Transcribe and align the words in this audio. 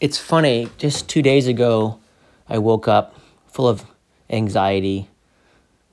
it's 0.00 0.18
funny, 0.18 0.68
just 0.78 1.08
two 1.08 1.22
days 1.22 1.46
ago, 1.46 1.98
I 2.48 2.58
woke 2.58 2.88
up 2.88 3.18
full 3.46 3.68
of 3.68 3.84
anxiety, 4.28 5.08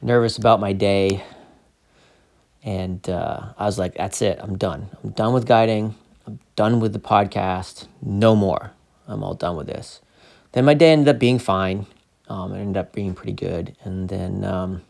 nervous 0.01 0.37
about 0.37 0.59
my 0.59 0.73
day. 0.73 1.23
And 2.63 3.07
uh, 3.09 3.53
I 3.57 3.65
was 3.65 3.79
like, 3.79 3.95
that's 3.95 4.21
it. 4.21 4.39
I'm 4.41 4.57
done. 4.57 4.89
I'm 5.03 5.11
done 5.11 5.33
with 5.33 5.47
guiding. 5.47 5.95
I'm 6.27 6.39
done 6.55 6.79
with 6.79 6.93
the 6.93 6.99
podcast. 6.99 7.87
No 8.01 8.35
more. 8.35 8.71
I'm 9.07 9.23
all 9.23 9.33
done 9.33 9.55
with 9.55 9.67
this. 9.67 10.01
Then 10.51 10.65
my 10.65 10.73
day 10.73 10.91
ended 10.91 11.07
up 11.07 11.19
being 11.19 11.39
fine. 11.39 11.85
Um, 12.27 12.53
it 12.53 12.59
ended 12.59 12.77
up 12.77 12.93
being 12.93 13.13
pretty 13.13 13.33
good. 13.33 13.75
And 13.83 14.09
then 14.09 14.43
um, 14.43 14.81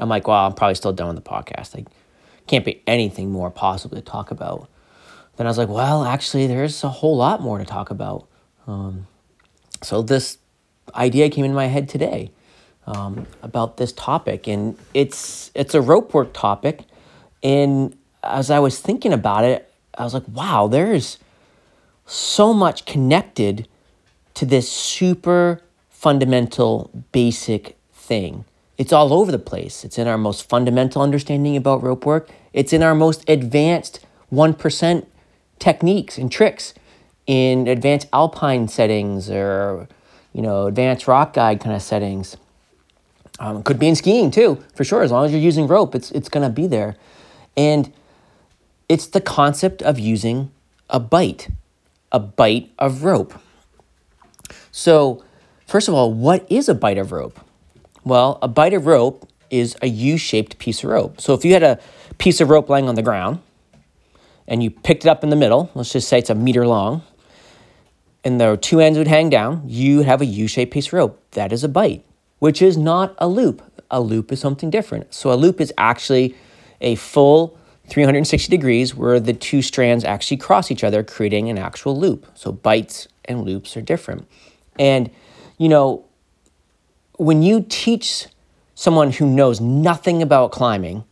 I'm 0.00 0.08
like, 0.08 0.26
well, 0.26 0.46
I'm 0.46 0.54
probably 0.54 0.74
still 0.74 0.92
done 0.92 1.14
with 1.14 1.22
the 1.22 1.30
podcast. 1.30 1.74
Like, 1.74 1.86
can't 2.46 2.64
be 2.64 2.82
anything 2.86 3.30
more 3.30 3.50
possible 3.50 3.96
to 3.96 4.02
talk 4.02 4.30
about. 4.30 4.68
Then 5.42 5.48
I 5.48 5.50
was 5.50 5.58
like, 5.58 5.70
well, 5.70 6.04
actually, 6.04 6.46
there's 6.46 6.84
a 6.84 6.88
whole 6.88 7.16
lot 7.16 7.40
more 7.40 7.58
to 7.58 7.64
talk 7.64 7.90
about. 7.90 8.28
Um, 8.68 9.08
so 9.82 10.00
this 10.00 10.38
idea 10.94 11.30
came 11.30 11.44
in 11.44 11.52
my 11.52 11.66
head 11.66 11.88
today 11.88 12.30
um, 12.86 13.26
about 13.42 13.76
this 13.76 13.92
topic, 13.92 14.46
and 14.46 14.78
it's 14.94 15.50
it's 15.56 15.74
a 15.74 15.80
rope 15.80 16.14
work 16.14 16.32
topic. 16.32 16.84
And 17.42 17.98
as 18.22 18.52
I 18.52 18.60
was 18.60 18.78
thinking 18.78 19.12
about 19.12 19.42
it, 19.42 19.68
I 19.98 20.04
was 20.04 20.14
like, 20.14 20.22
wow, 20.28 20.68
there's 20.68 21.18
so 22.06 22.54
much 22.54 22.84
connected 22.84 23.66
to 24.34 24.46
this 24.46 24.70
super 24.70 25.60
fundamental, 25.90 26.88
basic 27.10 27.76
thing. 27.92 28.44
It's 28.78 28.92
all 28.92 29.12
over 29.12 29.32
the 29.32 29.40
place. 29.40 29.84
It's 29.84 29.98
in 29.98 30.06
our 30.06 30.18
most 30.18 30.48
fundamental 30.48 31.02
understanding 31.02 31.56
about 31.56 31.82
rope 31.82 32.06
work. 32.06 32.30
It's 32.52 32.72
in 32.72 32.84
our 32.84 32.94
most 32.94 33.28
advanced 33.28 34.06
1% 34.32 35.06
techniques 35.62 36.18
and 36.18 36.30
tricks 36.30 36.74
in 37.28 37.68
advanced 37.68 38.08
alpine 38.12 38.66
settings 38.66 39.30
or 39.30 39.86
you 40.32 40.42
know 40.42 40.66
advanced 40.66 41.06
rock 41.06 41.34
guide 41.34 41.60
kind 41.60 41.76
of 41.76 41.80
settings. 41.80 42.36
Um, 43.38 43.62
could 43.62 43.78
be 43.78 43.86
in 43.86 43.94
skiing 43.94 44.32
too, 44.32 44.62
for 44.74 44.82
sure. 44.82 45.02
As 45.02 45.12
long 45.12 45.24
as 45.24 45.30
you're 45.30 45.40
using 45.40 45.68
rope, 45.68 45.94
it's 45.94 46.10
it's 46.10 46.28
gonna 46.28 46.50
be 46.50 46.66
there, 46.66 46.96
and 47.56 47.92
it's 48.88 49.06
the 49.06 49.20
concept 49.20 49.82
of 49.82 50.00
using 50.00 50.50
a 50.90 50.98
bite, 50.98 51.48
a 52.10 52.18
bite 52.18 52.72
of 52.76 53.04
rope. 53.04 53.32
So, 54.72 55.22
first 55.68 55.86
of 55.86 55.94
all, 55.94 56.12
what 56.12 56.44
is 56.50 56.68
a 56.68 56.74
bite 56.74 56.98
of 56.98 57.12
rope? 57.12 57.38
Well, 58.04 58.40
a 58.42 58.48
bite 58.48 58.74
of 58.74 58.86
rope 58.86 59.28
is 59.48 59.76
a 59.80 59.86
U-shaped 59.86 60.58
piece 60.58 60.82
of 60.82 60.90
rope. 60.90 61.20
So 61.20 61.34
if 61.34 61.44
you 61.44 61.52
had 61.52 61.62
a 61.62 61.78
piece 62.18 62.40
of 62.40 62.50
rope 62.50 62.68
lying 62.68 62.88
on 62.88 62.96
the 62.96 63.02
ground 63.02 63.38
and 64.48 64.62
you 64.62 64.70
picked 64.70 65.04
it 65.04 65.08
up 65.08 65.22
in 65.22 65.30
the 65.30 65.36
middle, 65.36 65.70
let's 65.74 65.92
just 65.92 66.08
say 66.08 66.18
it's 66.18 66.30
a 66.30 66.34
meter 66.34 66.66
long, 66.66 67.02
and 68.24 68.40
the 68.40 68.56
two 68.56 68.80
ends 68.80 68.98
would 68.98 69.08
hang 69.08 69.30
down, 69.30 69.62
you 69.66 70.02
have 70.02 70.20
a 70.20 70.24
U-shaped 70.24 70.72
piece 70.72 70.88
of 70.88 70.92
rope. 70.94 71.22
That 71.32 71.52
is 71.52 71.64
a 71.64 71.68
bite, 71.68 72.04
which 72.38 72.62
is 72.62 72.76
not 72.76 73.14
a 73.18 73.28
loop. 73.28 73.62
A 73.90 74.00
loop 74.00 74.32
is 74.32 74.40
something 74.40 74.70
different. 74.70 75.12
So 75.12 75.32
a 75.32 75.34
loop 75.34 75.60
is 75.60 75.72
actually 75.76 76.34
a 76.80 76.94
full 76.94 77.58
360 77.88 78.50
degrees 78.50 78.94
where 78.94 79.18
the 79.18 79.32
two 79.32 79.60
strands 79.60 80.04
actually 80.04 80.36
cross 80.36 80.70
each 80.70 80.84
other, 80.84 81.02
creating 81.02 81.50
an 81.50 81.58
actual 81.58 81.98
loop. 81.98 82.26
So 82.34 82.52
bites 82.52 83.08
and 83.24 83.42
loops 83.42 83.76
are 83.76 83.82
different. 83.82 84.26
And, 84.78 85.10
you 85.58 85.68
know, 85.68 86.04
when 87.18 87.42
you 87.42 87.64
teach 87.68 88.26
someone 88.74 89.12
who 89.12 89.26
knows 89.26 89.60
nothing 89.60 90.22
about 90.22 90.52
climbing, 90.52 91.04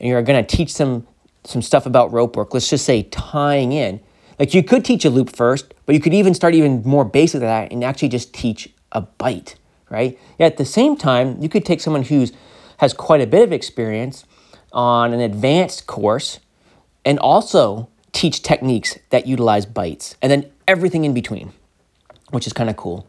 and 0.00 0.08
you're 0.08 0.22
going 0.22 0.44
to 0.44 0.56
teach 0.56 0.74
them 0.76 1.06
some 1.44 1.62
stuff 1.62 1.86
about 1.86 2.12
rope 2.12 2.36
work, 2.36 2.54
let's 2.54 2.68
just 2.68 2.84
say 2.84 3.02
tying 3.04 3.72
in, 3.72 4.00
like 4.38 4.54
you 4.54 4.62
could 4.62 4.84
teach 4.84 5.04
a 5.04 5.10
loop 5.10 5.34
first, 5.34 5.74
but 5.86 5.94
you 5.94 6.00
could 6.00 6.14
even 6.14 6.34
start 6.34 6.54
even 6.54 6.82
more 6.84 7.04
basic 7.04 7.40
than 7.40 7.48
that 7.48 7.72
and 7.72 7.84
actually 7.84 8.08
just 8.08 8.32
teach 8.32 8.72
a 8.92 9.02
bite, 9.02 9.56
right? 9.90 10.18
Yet 10.38 10.52
at 10.52 10.56
the 10.56 10.64
same 10.64 10.96
time, 10.96 11.40
you 11.40 11.48
could 11.48 11.64
take 11.64 11.80
someone 11.80 12.02
who's 12.02 12.32
has 12.78 12.92
quite 12.92 13.20
a 13.20 13.26
bit 13.26 13.42
of 13.42 13.52
experience 13.52 14.24
on 14.72 15.12
an 15.12 15.20
advanced 15.20 15.86
course 15.86 16.40
and 17.04 17.18
also 17.18 17.88
teach 18.12 18.42
techniques 18.42 18.98
that 19.10 19.26
utilize 19.26 19.66
bites 19.66 20.16
and 20.20 20.30
then 20.30 20.50
everything 20.66 21.04
in 21.04 21.14
between, 21.14 21.52
which 22.30 22.46
is 22.46 22.52
kind 22.52 22.70
of 22.70 22.76
cool. 22.76 23.06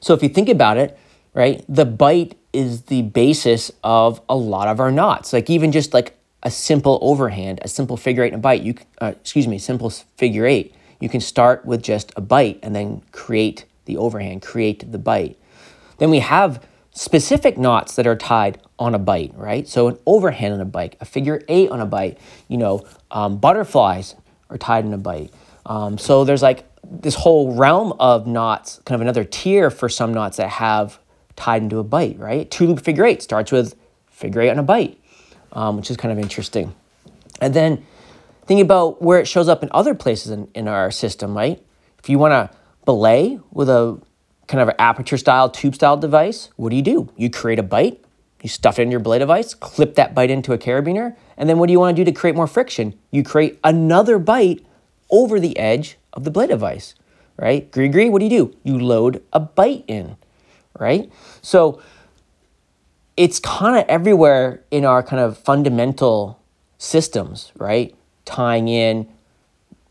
So 0.00 0.14
if 0.14 0.22
you 0.22 0.28
think 0.28 0.48
about 0.48 0.76
it, 0.76 0.98
right, 1.34 1.64
the 1.68 1.84
bite 1.84 2.36
is 2.52 2.82
the 2.82 3.02
basis 3.02 3.72
of 3.82 4.20
a 4.28 4.36
lot 4.36 4.68
of 4.68 4.80
our 4.80 4.90
knots. 4.90 5.32
Like 5.32 5.50
even 5.50 5.72
just 5.72 5.92
like 5.92 6.17
a 6.42 6.50
simple 6.50 6.98
overhand, 7.02 7.58
a 7.62 7.68
simple 7.68 7.96
figure 7.96 8.22
eight 8.22 8.32
and 8.32 8.36
a 8.36 8.42
bite. 8.42 8.62
you, 8.62 8.74
uh, 9.00 9.12
excuse 9.20 9.48
me, 9.48 9.58
simple 9.58 9.90
figure 9.90 10.46
eight, 10.46 10.74
you 11.00 11.08
can 11.08 11.20
start 11.20 11.64
with 11.64 11.82
just 11.82 12.12
a 12.16 12.20
bite 12.20 12.58
and 12.62 12.74
then 12.74 13.02
create 13.12 13.64
the 13.86 13.96
overhand, 13.96 14.42
create 14.42 14.90
the 14.90 14.98
bite. 14.98 15.38
Then 15.98 16.10
we 16.10 16.20
have 16.20 16.64
specific 16.92 17.58
knots 17.58 17.96
that 17.96 18.06
are 18.06 18.16
tied 18.16 18.60
on 18.78 18.94
a 18.94 18.98
bite, 18.98 19.32
right? 19.34 19.66
So 19.66 19.88
an 19.88 19.98
overhand 20.06 20.54
on 20.54 20.60
a 20.60 20.64
bight, 20.64 20.96
a 21.00 21.04
figure 21.04 21.42
eight 21.48 21.70
on 21.70 21.80
a 21.80 21.86
bite. 21.86 22.18
you 22.48 22.56
know, 22.56 22.84
um, 23.10 23.38
butterflies 23.38 24.14
are 24.50 24.58
tied 24.58 24.84
in 24.84 24.92
a 24.92 24.98
bite. 24.98 25.32
Um, 25.66 25.98
so 25.98 26.24
there's 26.24 26.42
like 26.42 26.64
this 26.84 27.14
whole 27.14 27.54
realm 27.54 27.92
of 27.98 28.26
knots, 28.26 28.80
kind 28.84 28.94
of 28.94 29.00
another 29.00 29.24
tier 29.24 29.70
for 29.70 29.88
some 29.88 30.14
knots 30.14 30.36
that 30.36 30.48
have 30.48 30.98
tied 31.36 31.62
into 31.62 31.78
a 31.78 31.84
bite, 31.84 32.18
right? 32.18 32.50
Two 32.50 32.66
loop 32.66 32.80
figure 32.80 33.04
eight 33.04 33.22
starts 33.22 33.52
with 33.52 33.74
figure 34.08 34.40
eight 34.40 34.50
on 34.50 34.58
a 34.58 34.62
bight 34.62 35.00
um, 35.58 35.76
which 35.76 35.90
is 35.90 35.96
kind 35.96 36.12
of 36.12 36.20
interesting. 36.20 36.72
And 37.40 37.52
then 37.52 37.84
think 38.46 38.60
about 38.60 39.02
where 39.02 39.18
it 39.18 39.26
shows 39.26 39.48
up 39.48 39.64
in 39.64 39.68
other 39.72 39.92
places 39.92 40.30
in, 40.30 40.48
in 40.54 40.68
our 40.68 40.92
system, 40.92 41.36
right? 41.36 41.60
If 41.98 42.08
you 42.08 42.16
want 42.16 42.30
to 42.30 42.56
belay 42.84 43.40
with 43.50 43.68
a 43.68 44.00
kind 44.46 44.62
of 44.62 44.68
an 44.68 44.76
aperture 44.78 45.18
style, 45.18 45.50
tube 45.50 45.74
style 45.74 45.96
device, 45.96 46.50
what 46.54 46.70
do 46.70 46.76
you 46.76 46.82
do? 46.82 47.08
You 47.16 47.28
create 47.28 47.58
a 47.58 47.64
bite, 47.64 48.04
you 48.40 48.48
stuff 48.48 48.78
it 48.78 48.82
in 48.82 48.92
your 48.92 49.00
belay 49.00 49.18
device, 49.18 49.52
clip 49.52 49.96
that 49.96 50.14
bite 50.14 50.30
into 50.30 50.52
a 50.52 50.58
carabiner, 50.58 51.16
and 51.36 51.48
then 51.48 51.58
what 51.58 51.66
do 51.66 51.72
you 51.72 51.80
want 51.80 51.96
to 51.96 52.04
do 52.04 52.08
to 52.08 52.16
create 52.16 52.36
more 52.36 52.46
friction? 52.46 52.96
You 53.10 53.24
create 53.24 53.58
another 53.64 54.20
bite 54.20 54.64
over 55.10 55.40
the 55.40 55.58
edge 55.58 55.98
of 56.12 56.22
the 56.22 56.30
belay 56.30 56.46
device, 56.46 56.94
right? 57.36 57.68
Grigri, 57.72 58.12
what 58.12 58.20
do 58.20 58.26
you 58.26 58.46
do? 58.46 58.56
You 58.62 58.78
load 58.78 59.24
a 59.32 59.40
bite 59.40 59.82
in, 59.88 60.16
right? 60.78 61.10
So 61.42 61.82
it's 63.18 63.40
kind 63.40 63.76
of 63.76 63.84
everywhere 63.88 64.62
in 64.70 64.84
our 64.84 65.02
kind 65.02 65.20
of 65.20 65.36
fundamental 65.36 66.40
systems, 66.78 67.50
right? 67.56 67.92
Tying 68.24 68.68
in 68.68 69.08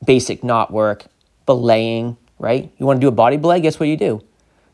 basic 0.06 0.46
knot 0.46 0.72
work, 0.72 1.08
belaying, 1.46 2.16
right? 2.40 2.72
You 2.78 2.86
want 2.86 2.98
to 2.98 3.02
do 3.02 3.10
a 3.10 3.12
body 3.12 3.36
belay, 3.36 3.60
guess 3.60 3.82
what 3.82 3.90
you 3.90 3.98
do? 3.98 4.24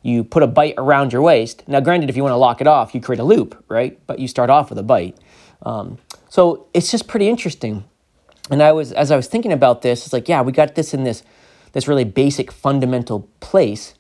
You 0.04 0.24
put 0.24 0.44
a 0.44 0.48
bite 0.48 0.76
around 0.78 1.14
your 1.14 1.24
waist. 1.24 1.64
Now, 1.68 1.80
granted, 1.80 2.12
if 2.12 2.16
you 2.16 2.22
want 2.22 2.34
to 2.34 2.38
lock 2.38 2.62
it 2.62 2.68
off, 2.68 2.94
you 2.94 3.02
create 3.02 3.20
a 3.20 3.24
loop, 3.24 3.64
right? 3.70 4.00
But 4.06 4.20
you 4.20 4.28
start 4.28 4.52
off 4.52 4.70
with 4.70 4.78
a 4.78 4.84
bite. 4.84 5.18
Um, 5.64 5.98
so 6.30 6.68
it's 6.76 6.92
just 6.92 7.08
pretty 7.08 7.28
interesting. 7.28 7.86
And 8.52 8.62
I 8.62 8.72
was, 8.72 8.92
as 8.92 9.10
I 9.10 9.16
was 9.16 9.26
thinking 9.26 9.52
about 9.52 9.82
this, 9.82 10.06
it's 10.06 10.14
like, 10.14 10.30
yeah, 10.30 10.44
we 10.44 10.52
got 10.52 10.76
this 10.76 10.94
in 10.94 11.06
this, 11.06 11.24
this 11.72 11.88
really 11.88 12.04
basic 12.04 12.52
fundamental 12.52 13.28
place. 13.40 13.96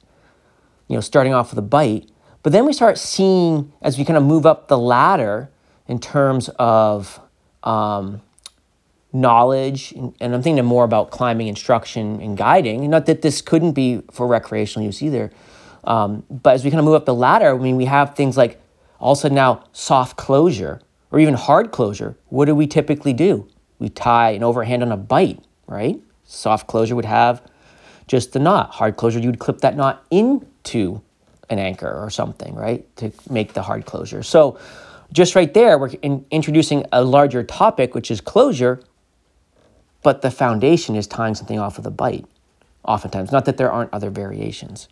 You 0.87 0.95
know, 0.97 1.01
starting 1.01 1.33
off 1.33 1.49
with 1.49 1.57
a 1.57 1.63
bight, 1.63 2.07
but 2.43 2.51
then 2.51 2.65
we 2.65 2.73
start 2.73 2.97
seeing, 2.97 3.71
as 3.81 3.97
we 3.97 4.03
kind 4.05 4.17
of 4.17 4.23
move 4.23 4.45
up 4.45 4.67
the 4.67 4.77
ladder 4.77 5.49
in 5.87 5.99
terms 5.99 6.49
of 6.59 7.19
um, 7.63 8.21
knowledge, 9.13 9.93
and, 9.93 10.13
I'm 10.19 10.41
thinking 10.41 10.63
more 10.65 10.83
about 10.83 11.09
climbing 11.09 11.47
instruction 11.47 12.19
and 12.19 12.37
guiding, 12.37 12.89
not 12.89 13.05
that 13.05 13.21
this 13.21 13.41
couldn't 13.41 13.71
be 13.71 14.01
for 14.11 14.27
recreational 14.27 14.85
use 14.85 15.01
either. 15.01 15.31
Um, 15.85 16.23
but 16.29 16.53
as 16.53 16.65
we 16.65 16.69
kind 16.69 16.79
of 16.79 16.85
move 16.85 16.95
up 16.95 17.05
the 17.05 17.15
ladder, 17.15 17.55
I 17.55 17.57
mean, 17.57 17.77
we 17.77 17.85
have 17.85 18.15
things 18.15 18.35
like 18.35 18.61
also 18.99 19.29
now 19.29 19.63
soft 19.71 20.17
closure 20.17 20.81
or 21.11 21.19
even 21.19 21.35
hard 21.35 21.71
closure. 21.71 22.17
What 22.29 22.45
do 22.45 22.55
we 22.55 22.67
typically 22.67 23.13
do? 23.13 23.47
We 23.79 23.89
tie 23.89 24.31
an 24.31 24.43
overhand 24.43 24.81
on 24.81 24.91
a 24.91 24.97
bite, 24.97 25.39
right? 25.67 26.01
Soft 26.23 26.67
closure 26.67 26.95
would 26.95 27.05
have 27.05 27.41
just 28.07 28.33
the 28.33 28.39
knot. 28.39 28.71
Hard 28.71 28.97
closure, 28.97 29.19
you 29.19 29.29
would 29.29 29.39
clip 29.39 29.59
that 29.59 29.75
knot 29.75 30.05
into 30.09 31.01
an 31.53 31.59
anchor 31.59 31.89
or 31.89 32.09
something, 32.09 32.53
right, 32.55 32.83
to 32.97 33.11
make 33.29 33.53
the 33.53 33.61
hard 33.61 33.85
closure. 33.85 34.23
So 34.23 34.59
just 35.13 35.35
right 35.35 35.53
there, 35.53 35.77
we're 35.77 35.91
in 36.01 36.25
introducing 36.31 36.85
a 36.91 37.03
larger 37.03 37.43
topic, 37.43 37.95
which 37.95 38.11
is 38.11 38.19
closure, 38.19 38.81
but 40.01 40.21
the 40.21 40.31
foundation 40.31 40.95
is 40.95 41.07
tying 41.07 41.35
something 41.35 41.59
off 41.59 41.77
of 41.77 41.83
the 41.83 41.91
bite, 41.91 42.25
oftentimes. 42.83 43.31
Not 43.31 43.45
that 43.45 43.57
there 43.57 43.71
aren't 43.71 43.93
other 43.93 44.09
variations. 44.09 44.89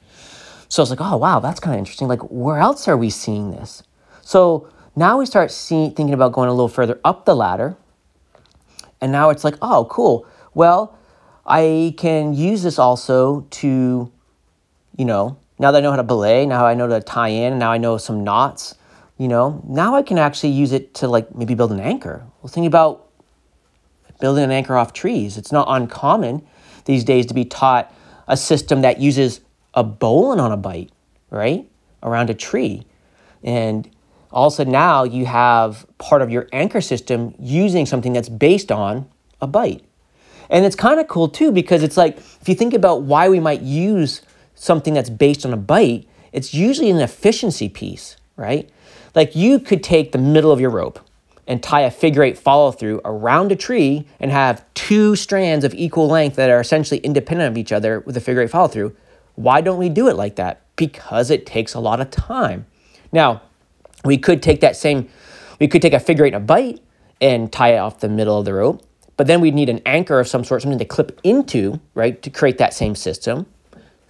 So 0.70 0.82
it's 0.82 0.90
like, 0.90 1.02
oh, 1.02 1.18
wow, 1.18 1.40
that's 1.42 1.60
kind 1.60 1.74
of 1.74 1.80
interesting. 1.80 2.08
Like, 2.08 2.22
where 2.30 2.60
else 2.60 2.88
are 2.88 2.96
we 2.96 3.10
seeing 3.10 3.52
this? 3.52 3.84
So 4.22 4.70
now 4.96 5.18
we 5.18 5.26
start 5.26 5.52
seeing, 5.52 5.92
thinking 5.92 6.14
about 6.14 6.32
going 6.32 6.48
a 6.48 6.54
little 6.54 6.70
further 6.70 7.00
up 7.04 7.26
the 7.26 7.36
ladder. 7.36 7.76
And 9.02 9.12
now 9.12 9.32
it's 9.32 9.44
like, 9.44 9.56
oh, 9.62 9.88
cool. 9.90 10.26
Well, 10.54 10.98
I 11.46 11.96
can 11.98 12.34
use 12.34 12.64
this 12.64 12.78
also 12.78 13.48
to, 13.50 14.12
you 14.96 15.06
know, 15.06 15.38
now 15.62 15.72
that 15.72 15.78
I 15.78 15.82
know 15.82 15.92
how 15.92 15.98
to 15.98 16.04
belay, 16.04 16.48
now 16.48 16.66
I 16.66 16.74
know 16.74 16.88
to 16.88 17.00
tie 17.00 17.28
in, 17.28 17.60
now 17.60 17.72
I 17.72 17.78
know 17.78 17.98
some 17.98 18.24
knots, 18.24 18.74
you 19.20 19.28
know, 19.28 19.62
now 19.68 19.96
I 19.96 20.02
can 20.02 20.18
actually 20.18 20.50
use 20.50 20.72
it 20.72 20.96
to 20.96 21.08
like 21.08 21.36
maybe 21.36 21.54
build 21.54 21.72
an 21.72 21.80
anchor. 21.80 22.26
Well, 22.42 22.52
think 22.52 22.66
about 22.66 23.08
building 24.20 24.44
an 24.44 24.50
anchor 24.50 24.76
off 24.76 24.92
trees. 24.92 25.38
It's 25.38 25.52
not 25.52 25.68
uncommon 25.70 26.42
these 26.86 27.04
days 27.04 27.28
to 27.28 27.36
be 27.36 27.46
taught 27.46 27.94
a 28.28 28.36
system 28.36 28.82
that 28.82 29.00
uses 29.00 29.42
a 29.76 29.84
bowline 29.84 30.40
on 30.40 30.52
a 30.52 30.58
bite, 30.58 30.92
right? 31.30 31.70
Around 32.02 32.32
a 32.32 32.34
tree. 32.34 32.88
And 33.44 33.88
also 34.32 34.66
now 34.66 35.04
you 35.04 35.28
have 35.28 35.86
part 36.00 36.24
of 36.24 36.32
your 36.32 36.50
anchor 36.52 36.82
system 36.82 37.36
using 37.38 37.86
something 37.86 38.14
that's 38.14 38.30
based 38.30 38.72
on 38.72 39.08
a 39.40 39.46
bite. 39.46 39.86
And 40.50 40.66
it's 40.66 40.76
kind 40.76 41.00
of 41.00 41.08
cool 41.08 41.30
too 41.30 41.52
because 41.52 41.84
it's 41.84 41.98
like 41.98 42.18
if 42.18 42.50
you 42.50 42.56
think 42.56 42.74
about 42.74 43.04
why 43.04 43.30
we 43.30 43.40
might 43.40 43.62
use 43.62 44.24
something 44.62 44.94
that's 44.94 45.10
based 45.10 45.44
on 45.44 45.54
a 45.54 45.58
bite, 45.58 46.08
it's 46.32 46.54
usually 46.54 46.92
an 46.92 47.00
efficiency 47.00 47.68
piece, 47.68 48.16
right? 48.36 48.70
Like 49.16 49.36
you 49.36 49.60
could 49.60 49.84
take 49.84 50.12
the 50.12 50.20
middle 50.20 50.52
of 50.52 50.62
your 50.62 50.70
rope 50.70 51.00
and 51.48 51.64
tie 51.64 51.82
a 51.82 51.90
figure 51.90 52.22
eight 52.22 52.38
follow 52.38 52.72
through 52.72 53.02
around 53.04 53.52
a 53.52 53.56
tree 53.56 54.06
and 54.20 54.30
have 54.30 54.64
two 54.76 55.16
strands 55.16 55.66
of 55.66 55.74
equal 55.74 56.08
length 56.08 56.36
that 56.36 56.52
are 56.52 56.60
essentially 56.60 57.00
independent 57.00 57.52
of 57.52 57.58
each 57.58 57.72
other 57.72 58.02
with 58.02 58.16
a 58.16 58.22
figure 58.22 58.44
eight 58.44 58.52
follow 58.52 58.68
through. 58.68 58.96
Why 59.34 59.62
don't 59.62 59.80
we 59.80 59.90
do 59.90 60.08
it 60.08 60.16
like 60.16 60.36
that? 60.36 60.62
Because 60.76 61.32
it 61.32 61.48
takes 61.48 61.74
a 61.74 61.80
lot 61.80 62.00
of 62.00 62.12
time. 62.12 62.68
Now, 63.12 63.42
we 64.06 64.20
could 64.20 64.44
take 64.44 64.62
that 64.62 64.76
same, 64.76 65.10
we 65.60 65.68
could 65.68 65.82
take 65.82 65.94
a 65.94 66.00
figure 66.00 66.26
eight 66.26 66.36
and 66.36 66.44
a 66.44 66.46
bite 66.46 66.82
and 67.20 67.52
tie 67.52 67.74
it 67.74 67.80
off 67.80 68.00
the 68.00 68.10
middle 68.10 68.38
of 68.38 68.46
the 68.46 68.54
rope, 68.54 68.86
but 69.18 69.26
then 69.26 69.42
we'd 69.42 69.56
need 69.56 69.70
an 69.70 69.82
anchor 69.88 70.20
of 70.20 70.28
some 70.28 70.44
sort, 70.44 70.62
something 70.62 70.78
to 70.78 70.86
clip 70.86 71.20
into, 71.24 71.80
right, 71.96 72.22
to 72.22 72.30
create 72.30 72.60
that 72.60 72.76
same 72.76 72.94
system. 72.96 73.48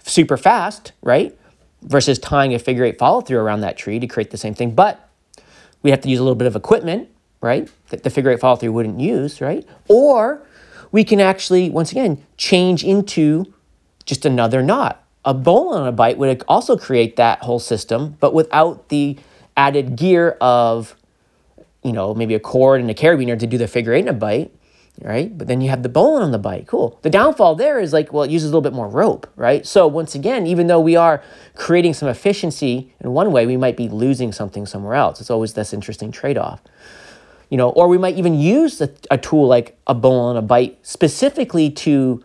Super 0.04 0.36
fast, 0.36 0.92
right? 1.02 1.36
Versus 1.82 2.18
tying 2.18 2.54
a 2.54 2.58
figure 2.58 2.84
eight 2.84 2.98
follow 2.98 3.20
through 3.20 3.38
around 3.38 3.60
that 3.60 3.76
tree 3.76 3.98
to 3.98 4.06
create 4.06 4.30
the 4.30 4.36
same 4.36 4.54
thing. 4.54 4.74
But 4.74 5.08
we 5.82 5.90
have 5.90 6.00
to 6.02 6.08
use 6.08 6.18
a 6.18 6.22
little 6.22 6.36
bit 6.36 6.46
of 6.46 6.56
equipment, 6.56 7.08
right? 7.40 7.68
That 7.88 8.02
the 8.02 8.10
figure 8.10 8.30
eight 8.30 8.40
follow 8.40 8.56
through 8.56 8.72
wouldn't 8.72 9.00
use, 9.00 9.40
right? 9.40 9.66
Or 9.88 10.42
we 10.92 11.04
can 11.04 11.20
actually, 11.20 11.70
once 11.70 11.90
again, 11.90 12.24
change 12.36 12.84
into 12.84 13.52
just 14.04 14.24
another 14.24 14.62
knot. 14.62 15.02
A 15.24 15.32
bowline 15.32 15.82
on 15.82 15.88
a 15.88 15.92
bite 15.92 16.18
would 16.18 16.42
also 16.48 16.76
create 16.76 17.16
that 17.16 17.42
whole 17.42 17.60
system, 17.60 18.16
but 18.20 18.34
without 18.34 18.88
the 18.88 19.16
added 19.56 19.96
gear 19.96 20.36
of, 20.40 20.96
you 21.82 21.92
know, 21.92 22.14
maybe 22.14 22.34
a 22.34 22.40
cord 22.40 22.80
and 22.80 22.90
a 22.90 22.94
carabiner 22.94 23.38
to 23.38 23.46
do 23.46 23.56
the 23.56 23.68
figure 23.68 23.92
eight 23.92 24.00
and 24.00 24.08
a 24.08 24.12
bite, 24.12 24.52
right? 25.00 25.36
But 25.36 25.48
then 25.48 25.60
you 25.60 25.70
have 25.70 25.82
the 25.82 25.88
bowline 25.88 26.22
on 26.22 26.32
the 26.32 26.38
bite. 26.38 26.66
Cool. 26.66 26.98
The 27.02 27.10
downfall 27.10 27.54
there 27.54 27.80
is 27.80 27.92
like, 27.92 28.12
well, 28.12 28.24
it 28.24 28.30
uses 28.30 28.50
a 28.50 28.50
little 28.50 28.62
bit 28.62 28.74
more 28.74 28.88
rope, 28.88 29.26
right? 29.36 29.66
So 29.66 29.86
once 29.86 30.14
again, 30.14 30.46
even 30.46 30.66
though 30.66 30.80
we 30.80 30.96
are 30.96 31.22
creating 31.54 31.94
some 31.94 32.08
efficiency 32.08 32.92
in 33.00 33.12
one 33.12 33.32
way, 33.32 33.46
we 33.46 33.56
might 33.56 33.76
be 33.76 33.88
losing 33.88 34.32
something 34.32 34.66
somewhere 34.66 34.94
else. 34.94 35.20
It's 35.20 35.30
always 35.30 35.54
this 35.54 35.72
interesting 35.72 36.12
trade-off. 36.12 36.60
You 37.48 37.58
know, 37.58 37.70
or 37.70 37.88
we 37.88 37.98
might 37.98 38.16
even 38.16 38.38
use 38.38 38.80
a, 38.80 38.90
a 39.10 39.18
tool 39.18 39.46
like 39.46 39.78
a 39.86 39.94
bowline, 39.94 40.36
on 40.36 40.36
a 40.36 40.42
bite 40.42 40.78
specifically 40.82 41.70
to 41.70 42.22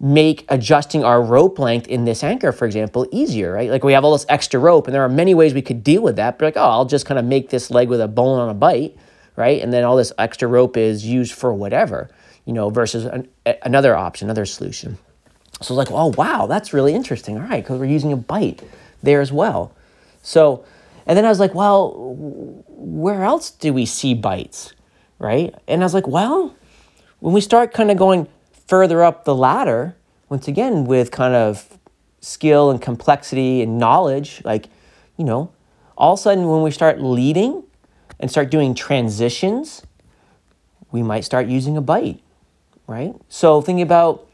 make 0.00 0.44
adjusting 0.48 1.04
our 1.04 1.22
rope 1.22 1.58
length 1.58 1.86
in 1.86 2.04
this 2.04 2.24
anchor, 2.24 2.52
for 2.52 2.66
example, 2.66 3.06
easier, 3.12 3.52
right? 3.52 3.70
Like 3.70 3.84
we 3.84 3.92
have 3.92 4.04
all 4.04 4.12
this 4.12 4.26
extra 4.28 4.58
rope, 4.58 4.86
and 4.86 4.94
there 4.94 5.02
are 5.02 5.08
many 5.08 5.32
ways 5.34 5.54
we 5.54 5.62
could 5.62 5.84
deal 5.84 6.02
with 6.02 6.16
that. 6.16 6.38
But 6.38 6.46
like, 6.46 6.56
oh, 6.56 6.68
I'll 6.68 6.84
just 6.84 7.06
kind 7.06 7.18
of 7.18 7.24
make 7.24 7.50
this 7.50 7.70
leg 7.70 7.88
with 7.88 8.00
a 8.00 8.08
bowline 8.08 8.40
on 8.42 8.48
a 8.48 8.54
bite, 8.54 8.96
right? 9.36 9.62
And 9.62 9.72
then 9.72 9.84
all 9.84 9.96
this 9.96 10.12
extra 10.18 10.48
rope 10.48 10.76
is 10.76 11.04
used 11.04 11.32
for 11.32 11.52
whatever, 11.52 12.10
you 12.44 12.52
know, 12.52 12.70
versus 12.70 13.04
an, 13.04 13.28
another 13.62 13.96
option, 13.96 14.26
another 14.26 14.46
solution. 14.46 14.98
So 15.60 15.74
it's 15.74 15.90
like, 15.90 15.90
oh 15.90 16.12
wow, 16.16 16.46
that's 16.46 16.72
really 16.72 16.94
interesting. 16.94 17.36
All 17.36 17.44
right, 17.44 17.62
because 17.62 17.78
we're 17.78 17.86
using 17.86 18.12
a 18.12 18.16
bite 18.16 18.62
there 19.02 19.20
as 19.20 19.32
well. 19.32 19.72
So, 20.22 20.64
and 21.06 21.16
then 21.16 21.24
I 21.24 21.28
was 21.28 21.40
like, 21.40 21.54
well, 21.54 22.14
where 22.68 23.22
else 23.22 23.50
do 23.50 23.72
we 23.72 23.86
see 23.86 24.14
bites, 24.14 24.72
right? 25.18 25.54
And 25.66 25.82
I 25.82 25.84
was 25.84 25.94
like, 25.94 26.06
well, 26.06 26.54
when 27.20 27.34
we 27.34 27.40
start 27.40 27.72
kind 27.72 27.90
of 27.90 27.96
going 27.96 28.28
further 28.66 29.02
up 29.02 29.24
the 29.24 29.34
ladder, 29.34 29.96
once 30.28 30.48
again, 30.48 30.84
with 30.84 31.10
kind 31.10 31.34
of 31.34 31.78
skill 32.20 32.70
and 32.70 32.80
complexity 32.80 33.62
and 33.62 33.78
knowledge, 33.78 34.42
like, 34.44 34.68
you 35.16 35.24
know, 35.24 35.52
all 35.96 36.14
of 36.14 36.18
a 36.18 36.22
sudden 36.22 36.48
when 36.48 36.62
we 36.62 36.70
start 36.70 37.00
leading 37.00 37.62
and 38.22 38.30
start 38.30 38.50
doing 38.50 38.74
transitions, 38.74 39.82
we 40.92 41.02
might 41.02 41.24
start 41.24 41.48
using 41.48 41.76
a 41.76 41.82
bite, 41.82 42.20
right? 42.86 43.14
So 43.28 43.60
think 43.60 43.80
about 43.80 44.26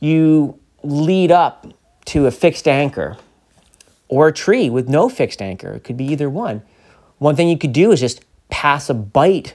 you 0.00 0.58
lead 0.82 1.30
up 1.30 1.66
to 2.06 2.26
a 2.26 2.30
fixed 2.30 2.68
anchor 2.68 3.16
or 4.08 4.28
a 4.28 4.32
tree 4.32 4.68
with 4.68 4.88
no 4.88 5.08
fixed 5.08 5.40
anchor. 5.40 5.72
It 5.72 5.84
could 5.84 5.96
be 5.96 6.04
either 6.06 6.28
one. 6.28 6.62
One 7.18 7.36
thing 7.36 7.48
you 7.48 7.56
could 7.56 7.72
do 7.72 7.92
is 7.92 8.00
just 8.00 8.22
pass 8.50 8.90
a 8.90 8.94
bite 8.94 9.54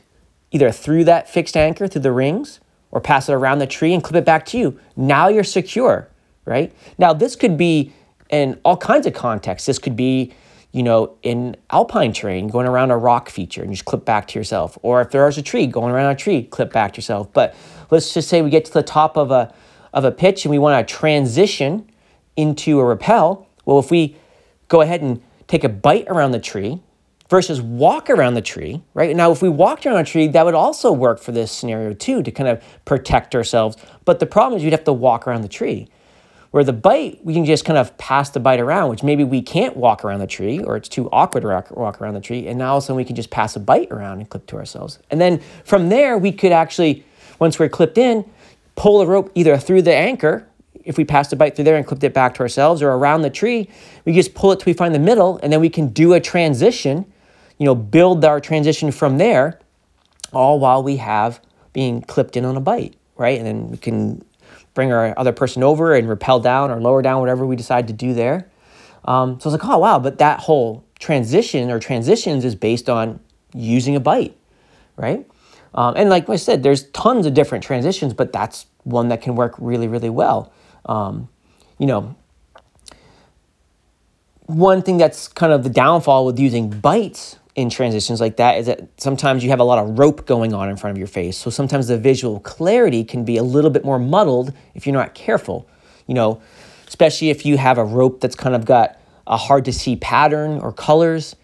either 0.52 0.72
through 0.72 1.04
that 1.06 1.30
fixed 1.30 1.56
anchor, 1.56 1.88
through 1.88 2.02
the 2.02 2.12
rings, 2.12 2.60
or 2.92 3.00
pass 3.00 3.30
it 3.30 3.34
around 3.34 3.60
the 3.60 3.68
tree 3.68 3.94
and 3.94 4.04
clip 4.04 4.16
it 4.16 4.26
back 4.26 4.46
to 4.48 4.58
you. 4.58 4.80
Now 4.96 5.28
you're 5.28 5.44
secure, 5.44 6.08
right? 6.46 6.74
Now, 6.98 7.14
this 7.14 7.36
could 7.36 7.58
be 7.58 7.94
in 8.30 8.60
all 8.64 8.78
kinds 8.78 9.06
of 9.06 9.14
contexts. 9.14 9.66
This 9.66 9.80
could 9.80 9.96
be, 9.96 10.34
you 10.72 10.84
know, 10.84 11.18
in 11.22 11.56
alpine 11.70 12.14
terrain, 12.14 12.48
going 12.48 12.68
around 12.68 12.92
a 12.92 12.98
rock 12.98 13.30
feature 13.30 13.62
and 13.62 13.72
you 13.72 13.76
just 13.76 13.86
clip 13.86 14.06
back 14.06 14.28
to 14.28 14.40
yourself. 14.40 14.78
Or 14.82 15.02
if 15.02 15.12
there's 15.12 15.38
a 15.38 15.42
tree, 15.42 15.68
going 15.68 15.94
around 15.94 16.12
a 16.12 16.16
tree, 16.16 16.44
clip 16.44 16.72
back 16.72 16.94
to 16.94 16.98
yourself. 16.98 17.32
But 17.34 17.56
let's 17.90 18.14
just 18.14 18.30
say 18.30 18.42
we 18.42 18.50
get 18.50 18.66
to 18.66 18.74
the 18.74 18.84
top 18.84 19.18
of 19.18 19.32
a, 19.32 19.54
of 19.94 20.06
a 20.06 20.12
pitch 20.12 20.46
and 20.46 20.50
we 20.50 20.60
want 20.60 20.88
to 20.88 20.94
transition 20.94 21.90
into 22.38 22.80
a 22.80 22.86
rappel. 22.86 23.48
Well, 23.66 23.80
if 23.80 23.92
we 23.92 24.16
go 24.70 24.82
ahead 24.82 25.02
and 25.02 25.22
take 25.48 25.64
a 25.64 25.70
bite 25.70 26.06
around 26.08 26.32
the 26.32 26.40
tree, 26.40 26.82
versus 27.32 27.62
walk 27.62 28.10
around 28.10 28.34
the 28.34 28.42
tree, 28.42 28.84
right? 28.94 29.16
Now, 29.16 29.32
if 29.32 29.42
we 29.42 29.48
walked 29.48 29.86
around 29.86 29.96
a 29.96 30.04
tree, 30.04 30.28
that 30.28 30.44
would 30.44 30.54
also 30.54 30.92
work 30.92 31.18
for 31.18 31.32
this 31.32 31.50
scenario 31.50 31.94
too, 31.94 32.22
to 32.22 32.30
kind 32.30 32.50
of 32.50 32.62
protect 32.84 33.36
ourselves. 33.36 33.78
But 34.04 34.20
the 34.20 34.26
problem 34.26 34.58
is 34.58 34.66
you'd 34.66 34.74
have 34.74 34.84
to 34.84 34.92
walk 34.92 35.26
around 35.26 35.42
the 35.44 35.48
tree. 35.48 35.88
Where 36.52 36.64
the 36.64 36.74
bite, 36.74 37.24
we 37.24 37.34
can 37.34 37.46
just 37.46 37.64
kind 37.64 37.78
of 37.78 37.98
pass 37.98 38.30
the 38.30 38.40
bite 38.40 38.60
around, 38.60 38.90
which 38.90 39.04
maybe 39.04 39.24
we 39.24 39.42
can't 39.42 39.76
walk 39.78 40.04
around 40.04 40.20
the 40.20 40.28
tree 40.28 40.62
or 40.62 40.76
it's 40.76 40.90
too 40.90 41.10
awkward 41.12 41.42
to 41.42 41.74
walk, 41.74 42.02
around 42.02 42.14
the 42.14 42.22
tree. 42.22 42.48
And 42.48 42.60
now 42.60 42.72
all 42.72 42.78
of 42.78 42.84
a 42.84 42.88
sudden 42.88 42.98
we 42.98 43.06
can 43.06 43.16
just 43.16 43.30
pass 43.30 43.56
a 43.56 43.60
bite 43.60 43.90
around 43.90 44.20
and 44.20 44.30
clip 44.30 44.46
to 44.48 44.58
ourselves. 44.58 45.00
And 45.10 45.20
then 45.20 45.42
from 45.64 45.90
there, 45.90 46.18
we 46.18 46.32
could 46.32 46.52
actually, 46.52 47.06
once 47.40 47.58
we're 47.58 47.70
clipped 47.70 47.98
in, 47.98 48.30
pull 48.76 49.00
the 49.00 49.08
rope 49.08 49.32
either 49.34 49.58
through 49.58 49.84
the 49.84 49.96
anchor, 49.96 50.48
if 50.84 50.98
we 50.98 51.06
passed 51.06 51.32
a 51.32 51.36
bite 51.36 51.56
through 51.56 51.66
there 51.66 51.78
and 51.78 51.88
clipped 51.88 52.04
it 52.04 52.14
back 52.14 52.34
to 52.34 52.42
ourselves, 52.42 52.82
or 52.82 52.90
around 52.90 53.22
the 53.22 53.30
tree, 53.30 53.70
we 54.04 54.14
just 54.14 54.34
pull 54.34 54.52
it 54.52 54.60
till 54.60 54.66
we 54.66 54.74
find 54.74 54.96
the 54.96 55.00
middle, 55.00 55.40
and 55.44 55.54
then 55.54 55.62
we 55.62 55.70
can 55.70 55.90
do 55.90 56.14
a 56.14 56.20
transition 56.20 57.06
you 57.62 57.66
know, 57.66 57.76
build 57.76 58.26
our 58.26 58.40
transition 58.40 58.92
from 58.92 59.20
there, 59.20 59.60
all 60.34 60.60
while 60.60 60.82
we 60.82 60.96
have 60.98 61.40
being 61.74 62.02
clipped 62.02 62.36
in 62.36 62.44
on 62.44 62.58
a 62.58 62.60
bite, 62.60 62.96
right? 63.18 63.38
And 63.38 63.46
then 63.46 63.70
we 63.70 63.78
can 63.78 64.26
bring 64.74 64.92
our 64.92 65.18
other 65.18 65.32
person 65.32 65.64
over 65.64 65.94
and 65.94 66.08
rappel 66.08 66.40
down 66.40 66.72
or 66.72 66.80
lower 66.80 67.02
down, 67.02 67.20
whatever 67.20 67.46
we 67.46 67.56
decide 67.56 67.88
to 67.88 67.94
do 67.94 68.14
there. 68.14 68.50
Um, 69.06 69.40
so 69.40 69.50
I 69.50 69.54
was 69.54 69.62
like, 69.62 69.70
oh, 69.70 69.78
wow, 69.80 70.00
but 70.00 70.20
that 70.20 70.40
whole 70.42 70.86
transition 71.00 71.72
or 71.72 71.80
transitions 71.80 72.46
is 72.46 72.56
based 72.56 72.90
on 72.90 73.20
using 73.54 73.96
a 73.96 74.00
bite, 74.00 74.38
right? 74.96 75.28
Um, 75.74 75.96
and 75.98 76.10
like 76.10 76.30
I 76.30 76.36
said, 76.36 76.64
there's 76.64 76.84
tons 76.92 77.26
of 77.26 77.34
different 77.34 77.64
transitions, 77.64 78.14
but 78.14 78.32
that's 78.32 78.66
one 78.84 79.10
that 79.10 79.22
can 79.22 79.36
work 79.36 79.56
really, 79.58 79.88
really 79.88 80.10
well. 80.10 80.52
Um, 80.86 81.30
you 81.80 81.88
know, 81.88 82.16
one 84.46 84.82
thing 84.82 84.98
that's 84.98 85.28
kind 85.28 85.54
of 85.54 85.64
the 85.64 85.70
downfall 85.70 86.26
with 86.26 86.40
using 86.40 86.70
bites 86.70 87.38
in 87.56 87.70
transitions 87.70 88.22
like 88.22 88.38
that 88.38 88.58
is 88.58 88.66
that 88.68 88.88
sometimes 88.98 89.44
you 89.44 89.50
have 89.50 89.60
a 89.60 89.64
lot 89.64 89.78
of 89.78 90.00
rope 90.00 90.26
going 90.26 90.54
on 90.54 90.70
in 90.70 90.78
front 90.78 90.92
of 90.92 90.98
your 90.98 91.08
face. 91.08 91.38
So 91.38 91.50
sometimes 91.50 91.88
the 91.88 91.98
visual 91.98 92.40
clarity 92.40 93.04
can 93.04 93.26
be 93.26 93.38
a 93.38 93.44
little 93.44 93.70
bit 93.70 93.84
more 93.84 94.00
muddled 94.00 94.54
if 94.74 94.86
you're 94.86 94.94
not 94.94 95.14
careful. 95.14 95.68
You 96.08 96.14
know, 96.14 96.42
especially 96.88 97.30
if 97.30 97.46
you 97.46 97.58
have 97.58 97.78
a 97.78 97.84
rope 97.84 98.22
that's 98.22 98.36
kind 98.36 98.56
of 98.56 98.66
got 98.66 98.98
a 99.28 99.38
hard 99.38 99.66
to 99.66 99.74
see 99.74 99.96
pattern 99.96 100.60
or 100.60 100.72
colors. 100.72 101.36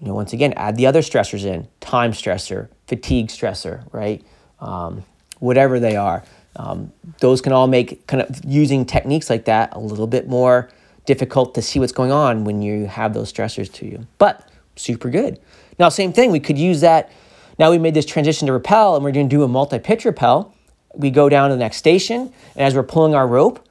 You 0.00 0.08
know, 0.08 0.14
once 0.14 0.32
again, 0.32 0.52
add 0.54 0.76
the 0.76 0.86
other 0.86 1.00
stressors 1.00 1.44
in 1.44 1.68
time 1.80 2.12
stressor, 2.12 2.68
fatigue 2.86 3.28
stressor, 3.28 3.84
right? 3.92 4.24
Um, 4.60 5.04
whatever 5.38 5.80
they 5.80 5.96
are. 5.96 6.24
Um, 6.54 6.92
those 7.18 7.40
can 7.40 7.52
all 7.52 7.66
make 7.66 8.06
kind 8.06 8.22
of 8.22 8.40
using 8.44 8.84
techniques 8.84 9.30
like 9.30 9.46
that 9.46 9.74
a 9.74 9.78
little 9.78 10.06
bit 10.06 10.28
more 10.28 10.68
difficult 11.06 11.54
to 11.54 11.62
see 11.62 11.78
what's 11.78 11.92
going 11.92 12.12
on 12.12 12.44
when 12.44 12.62
you 12.62 12.86
have 12.86 13.14
those 13.14 13.32
stressors 13.32 13.72
to 13.74 13.86
you. 13.86 14.06
But 14.18 14.48
super 14.82 15.10
good. 15.10 15.38
Now, 15.78 15.88
same 15.88 16.12
thing, 16.12 16.30
we 16.30 16.40
could 16.40 16.58
use 16.58 16.80
that. 16.80 17.10
Now 17.58 17.70
we 17.70 17.78
made 17.78 17.94
this 17.94 18.06
transition 18.06 18.46
to 18.46 18.52
rappel 18.52 18.96
and 18.96 19.04
we're 19.04 19.12
going 19.12 19.28
to 19.28 19.36
do 19.36 19.42
a 19.42 19.48
multi-pitch 19.48 20.04
rappel. 20.04 20.54
We 20.94 21.10
go 21.10 21.28
down 21.28 21.50
to 21.50 21.54
the 21.56 21.60
next 21.60 21.78
station, 21.78 22.32
and 22.54 22.66
as 22.66 22.74
we're 22.74 22.82
pulling 22.82 23.14
our 23.14 23.26
rope, 23.26 23.66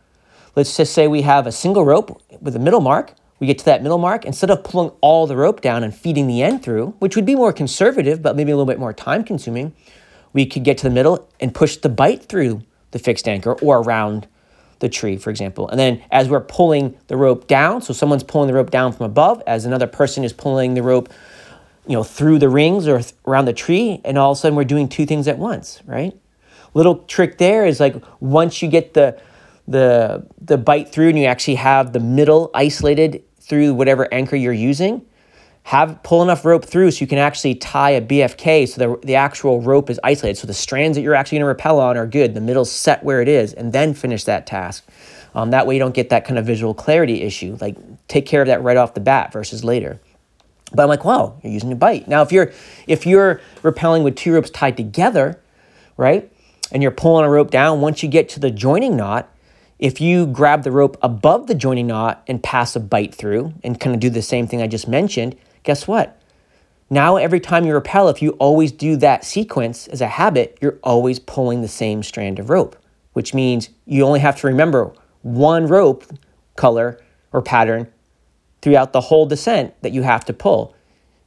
let's 0.56 0.76
just 0.76 0.94
say 0.94 1.08
we 1.08 1.22
have 1.22 1.46
a 1.46 1.52
single 1.52 1.86
rope 1.86 2.20
with 2.42 2.56
a 2.56 2.60
middle 2.60 2.82
mark. 2.82 3.14
We 3.40 3.48
get 3.48 3.60
to 3.60 3.66
that 3.66 3.84
middle 3.84 3.98
mark, 3.98 4.26
instead 4.26 4.50
of 4.50 4.64
pulling 4.64 4.92
all 5.02 5.28
the 5.28 5.36
rope 5.36 5.62
down 5.62 5.84
and 5.84 5.96
feeding 5.96 6.28
the 6.28 6.42
end 6.42 6.64
through, 6.64 6.96
which 7.00 7.16
would 7.16 7.26
be 7.26 7.36
more 7.36 7.54
conservative, 7.54 8.22
but 8.22 8.36
maybe 8.36 8.52
a 8.52 8.56
little 8.56 8.72
bit 8.72 8.80
more 8.80 8.94
time 8.94 9.24
consuming, 9.24 9.74
we 10.34 10.46
could 10.46 10.64
get 10.64 10.78
to 10.80 10.84
the 10.84 10.94
middle 10.94 11.28
and 11.40 11.54
push 11.54 11.78
the 11.78 11.90
bite 11.90 12.24
through 12.24 12.62
the 12.92 13.00
fixed 13.00 13.28
anchor 13.28 13.54
or 13.54 13.80
around 13.80 14.28
the 14.82 14.90
tree, 14.90 15.16
for 15.16 15.30
example. 15.30 15.70
And 15.70 15.80
then 15.80 16.04
as 16.12 16.28
we're 16.28 16.42
pulling 16.42 16.98
the 17.08 17.16
rope 17.16 17.48
down, 17.48 17.82
so 17.82 17.94
someone's 17.94 18.24
pulling 18.24 18.48
the 18.48 18.54
rope 18.54 18.70
down 18.70 18.92
from 18.92 19.06
above, 19.06 19.42
as 19.48 19.66
another 19.66 19.88
person 19.88 20.24
is 20.24 20.34
pulling 20.34 20.74
the 20.74 20.84
rope, 20.84 21.10
you 21.88 21.94
know, 21.94 22.04
through 22.04 22.40
the 22.40 22.50
rings 22.50 22.88
or 22.88 23.00
th- 23.00 23.14
around 23.26 23.46
the 23.46 23.54
tree, 23.54 24.02
and 24.04 24.18
all 24.18 24.32
of 24.32 24.38
a 24.38 24.42
sudden 24.42 24.56
we're 24.56 24.66
doing 24.66 24.90
two 24.90 25.06
things 25.06 25.28
at 25.28 25.38
once, 25.38 25.82
right? 25.86 26.14
Little 26.74 27.00
trick 27.06 27.38
there 27.38 27.66
is 27.66 27.80
like 27.80 27.96
once 28.20 28.62
you 28.62 28.68
get 28.68 28.94
the 28.94 29.20
the 29.68 30.26
the 30.40 30.58
bite 30.58 30.92
through 30.92 31.10
and 31.10 31.20
you 31.20 31.26
actually 31.26 31.56
have 31.56 31.94
the 31.94 32.00
middle 32.00 32.50
isolated 32.54 33.24
through 33.40 33.74
whatever 33.74 34.12
anchor 34.14 34.36
you're 34.36 34.54
using, 34.54 35.06
have 35.64 36.02
pull 36.04 36.24
enough 36.24 36.44
rope 36.44 36.66
through 36.66 36.92
so 36.92 37.02
you 37.02 37.08
can 37.08 37.20
actually 37.20 37.56
tie 37.56 37.92
a 37.92 38.02
BFK 38.02 38.68
so 38.68 38.80
the, 38.80 39.06
the 39.06 39.16
actual 39.16 39.62
rope 39.62 39.90
is 39.90 40.00
isolated. 40.04 40.38
So 40.38 40.48
the 40.48 40.54
strands 40.54 40.98
that 40.98 41.02
you're 41.02 41.16
actually 41.16 41.38
going 41.38 41.44
to 41.44 41.48
rappel 41.48 41.80
on 41.80 41.98
are 41.98 42.08
good. 42.08 42.34
The 42.34 42.42
middle's 42.42 42.72
set 42.72 43.04
where 43.04 43.22
it 43.22 43.28
is, 43.28 43.54
and 43.54 43.72
then 43.72 43.94
finish 43.94 44.24
that 44.26 44.48
task. 44.48 44.86
Um, 45.34 45.52
that 45.52 45.68
way 45.68 45.76
you 45.76 45.80
don't 45.80 45.94
get 45.94 46.10
that 46.10 46.26
kind 46.26 46.38
of 46.38 46.46
visual 46.46 46.74
clarity 46.74 47.22
issue. 47.22 47.58
Like 47.62 47.78
take 48.08 48.26
care 48.26 48.42
of 48.42 48.48
that 48.48 48.64
right 48.64 48.78
off 48.78 48.94
the 48.94 49.00
bat 49.00 49.32
versus 49.32 49.64
later. 49.64 50.00
But 50.74 50.84
I'm 50.84 50.90
like, 50.90 51.06
wow, 51.06 51.40
you're 51.44 51.54
using 51.54 51.72
a 51.72 51.76
bite. 51.76 52.08
Now 52.08 52.22
if 52.22 52.32
you're 52.32 52.52
if 52.88 53.06
you're 53.06 53.42
rappelling 53.62 54.04
with 54.04 54.16
two 54.16 54.34
ropes 54.34 54.50
tied 54.50 54.78
together, 54.78 55.40
right, 55.96 56.32
and 56.72 56.82
you're 56.82 56.92
pulling 56.92 57.26
a 57.26 57.30
rope 57.30 57.52
down, 57.52 57.82
once 57.82 58.04
you 58.04 58.10
get 58.10 58.30
to 58.30 58.40
the 58.40 58.52
joining 58.52 58.96
knot, 58.96 59.30
if 59.80 60.00
you 60.00 60.26
grab 60.28 60.64
the 60.64 60.72
rope 60.72 60.98
above 61.02 61.48
the 61.48 61.56
joining 61.56 61.88
knot 61.88 62.24
and 62.28 62.42
pass 62.42 62.76
a 62.76 62.80
bite 62.80 63.14
through 63.14 63.54
and 63.64 63.80
kind 63.80 63.96
of 63.96 64.00
do 64.00 64.10
the 64.10 64.22
same 64.22 64.48
thing 64.48 64.62
I 64.62 64.68
just 64.68 64.88
mentioned, 64.88 65.36
guess 65.64 65.88
what? 65.88 66.22
Now, 66.90 67.16
every 67.16 67.40
time 67.40 67.66
you 67.66 67.74
rappel, 67.74 68.10
if 68.10 68.22
you 68.22 68.32
always 68.32 68.72
do 68.72 68.98
that 68.98 69.24
sequence 69.24 69.88
as 69.88 70.02
a 70.02 70.08
habit, 70.08 70.58
you're 70.62 70.78
always 70.84 71.20
pulling 71.20 71.62
the 71.62 71.70
same 71.70 72.04
strand 72.04 72.38
of 72.38 72.50
rope, 72.50 72.76
which 73.14 73.34
means 73.34 73.70
you 73.86 74.04
only 74.04 74.20
have 74.20 74.36
to 74.42 74.48
remember 74.48 74.92
one 75.22 75.68
rope 75.68 76.04
color 76.58 77.00
or 77.32 77.42
pattern 77.42 77.88
throughout 78.62 78.92
the 78.92 79.02
whole 79.02 79.26
descent 79.26 79.74
that 79.82 79.94
you 79.94 80.02
have 80.02 80.26
to 80.26 80.34
pull. 80.34 80.76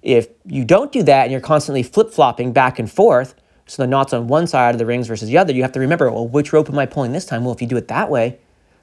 If 0.02 0.28
you 0.44 0.66
don't 0.66 0.92
do 0.92 1.02
that 1.02 1.22
and 1.22 1.32
you're 1.32 1.40
constantly 1.40 1.82
flip 1.82 2.10
flopping 2.10 2.52
back 2.52 2.78
and 2.78 2.90
forth, 2.90 3.34
so 3.66 3.82
the 3.82 3.86
knot's 3.86 4.12
on 4.12 4.28
one 4.28 4.46
side 4.46 4.74
of 4.74 4.78
the 4.78 4.84
rings 4.84 5.06
versus 5.08 5.30
the 5.30 5.38
other, 5.38 5.54
you 5.54 5.62
have 5.62 5.72
to 5.72 5.80
remember, 5.80 6.10
well, 6.10 6.28
which 6.28 6.52
rope 6.52 6.68
am 6.68 6.78
I 6.78 6.84
pulling 6.84 7.12
this 7.12 7.24
time? 7.24 7.42
Well, 7.42 7.54
if 7.54 7.62
you 7.62 7.66
do 7.66 7.78
it 7.78 7.88
that 7.88 8.10
way, 8.10 8.38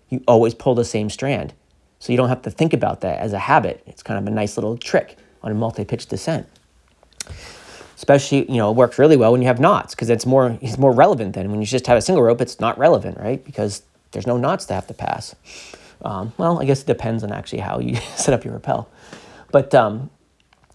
you 0.09 0.23
always 0.27 0.55
pull 0.55 0.73
the 0.73 0.83
same 0.83 1.11
strand. 1.11 1.53
So 1.99 2.11
you 2.11 2.17
don't 2.17 2.29
have 2.29 2.41
to 2.41 2.49
think 2.49 2.73
about 2.73 3.01
that 3.01 3.19
as 3.19 3.33
a 3.33 3.37
habit. 3.37 3.83
It's 3.85 4.01
kind 4.01 4.19
of 4.19 4.25
a 4.25 4.35
nice 4.35 4.57
little 4.57 4.75
trick 4.77 5.19
on 5.43 5.51
a 5.51 5.55
multi-pitch 5.55 6.07
descent. 6.07 6.47
Especially, 7.95 8.49
you 8.49 8.57
know, 8.57 8.71
it 8.71 8.75
works 8.75 8.97
really 8.97 9.15
well 9.15 9.31
when 9.31 9.41
you 9.41 9.47
have 9.47 9.59
knots 9.59 9.93
because 9.93 10.09
it's 10.09 10.25
more 10.25 10.57
it's 10.61 10.77
more 10.77 10.91
relevant 10.91 11.35
than 11.35 11.51
when 11.51 11.59
you 11.61 11.67
just 11.67 11.85
have 11.85 11.97
a 11.97 12.01
single 12.01 12.23
rope. 12.23 12.41
It's 12.41 12.59
not 12.59 12.77
relevant, 12.79 13.19
right? 13.19 13.43
Because 13.43 13.83
there's 14.11 14.25
no 14.25 14.37
knots 14.37 14.65
to 14.65 14.73
have 14.73 14.87
to 14.87 14.93
pass. 14.93 15.35
Um, 16.03 16.33
well, 16.37 16.59
I 16.59 16.65
guess 16.65 16.81
it 16.81 16.87
depends 16.87 17.23
on 17.23 17.31
actually 17.31 17.59
how 17.59 17.79
you 17.79 17.95
set 18.15 18.33
up 18.33 18.43
your 18.43 18.53
rappel. 18.53 18.89
But 19.51 19.75
um, 19.75 20.09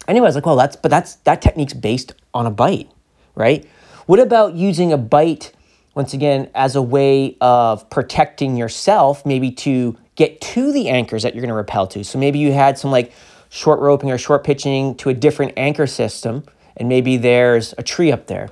anyway, 0.06 0.26
I 0.26 0.28
was 0.28 0.34
like, 0.34 0.46
well, 0.46 0.56
that's 0.56 0.76
but 0.76 0.90
that's 0.90 1.16
that 1.16 1.42
technique's 1.42 1.74
based 1.74 2.14
on 2.32 2.46
a 2.46 2.50
bite, 2.50 2.90
right? 3.34 3.66
What 4.06 4.20
about 4.20 4.54
using 4.54 4.92
a 4.92 4.98
bite 4.98 5.52
once 5.94 6.14
again 6.14 6.48
as 6.54 6.76
a 6.76 6.82
way 6.82 7.36
of 7.40 7.88
protecting 7.90 8.56
yourself, 8.56 9.26
maybe 9.26 9.50
to 9.50 9.96
get 10.14 10.40
to 10.40 10.72
the 10.72 10.88
anchors 10.88 11.22
that 11.24 11.34
you're 11.34 11.42
going 11.42 11.48
to 11.48 11.54
rappel 11.54 11.86
to? 11.88 12.04
So 12.04 12.18
maybe 12.18 12.38
you 12.38 12.52
had 12.52 12.78
some 12.78 12.90
like 12.90 13.12
short 13.48 13.80
roping 13.80 14.10
or 14.10 14.18
short 14.18 14.44
pitching 14.44 14.94
to 14.96 15.08
a 15.08 15.14
different 15.14 15.52
anchor 15.56 15.86
system, 15.86 16.44
and 16.76 16.88
maybe 16.88 17.16
there's 17.16 17.74
a 17.78 17.82
tree 17.82 18.12
up 18.12 18.26
there. 18.26 18.50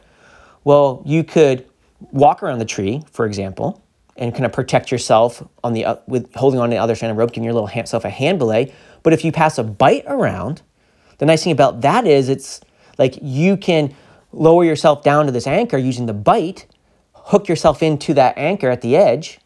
Well, 0.65 1.03
you 1.05 1.25
could 1.25 1.67
walk 2.11 2.43
around 2.43 2.59
the 2.59 2.65
tree, 2.65 3.03
for 3.11 3.27
example, 3.27 3.83
and 4.17 4.33
kind 4.33 4.47
of 4.47 4.53
protect 4.53 4.91
yourself 4.91 5.43
on 5.63 5.73
the 5.73 5.85
uh, 5.85 5.97
with 6.07 6.33
holding 6.35 6.61
on 6.61 6.71
to 6.71 6.75
the 6.75 6.81
other 6.81 6.95
strand 6.95 7.11
of 7.13 7.19
rope, 7.19 7.33
giving 7.33 7.45
your 7.45 7.53
little 7.53 7.67
hand, 7.67 7.89
self 7.89 8.05
a 8.05 8.11
hand 8.11 8.39
belay. 8.39 8.73
But 9.03 9.13
if 9.13 9.25
you 9.25 9.33
pass 9.33 9.59
a 9.59 9.65
bite 9.65 10.05
around, 10.07 10.63
the 11.19 11.27
nice 11.27 11.45
thing 11.45 11.53
about 11.53 11.83
that 11.83 12.07
is 12.07 12.29
it's 12.29 12.61
like 12.99 13.19
you 13.21 13.57
can 13.57 13.95
lower 14.33 14.65
yourself 14.65 15.03
down 15.03 15.27
to 15.27 15.33
this 15.33 15.47
anchor 15.47 15.77
using 15.77 16.07
the 16.07 16.15
bite, 16.15 16.67
hook 17.13 17.49
yourself 17.49 17.83
into 17.83 18.15
that 18.15 18.37
anchor 18.39 18.71
at 18.71 18.81
the 18.81 18.97
edge, 18.97 19.41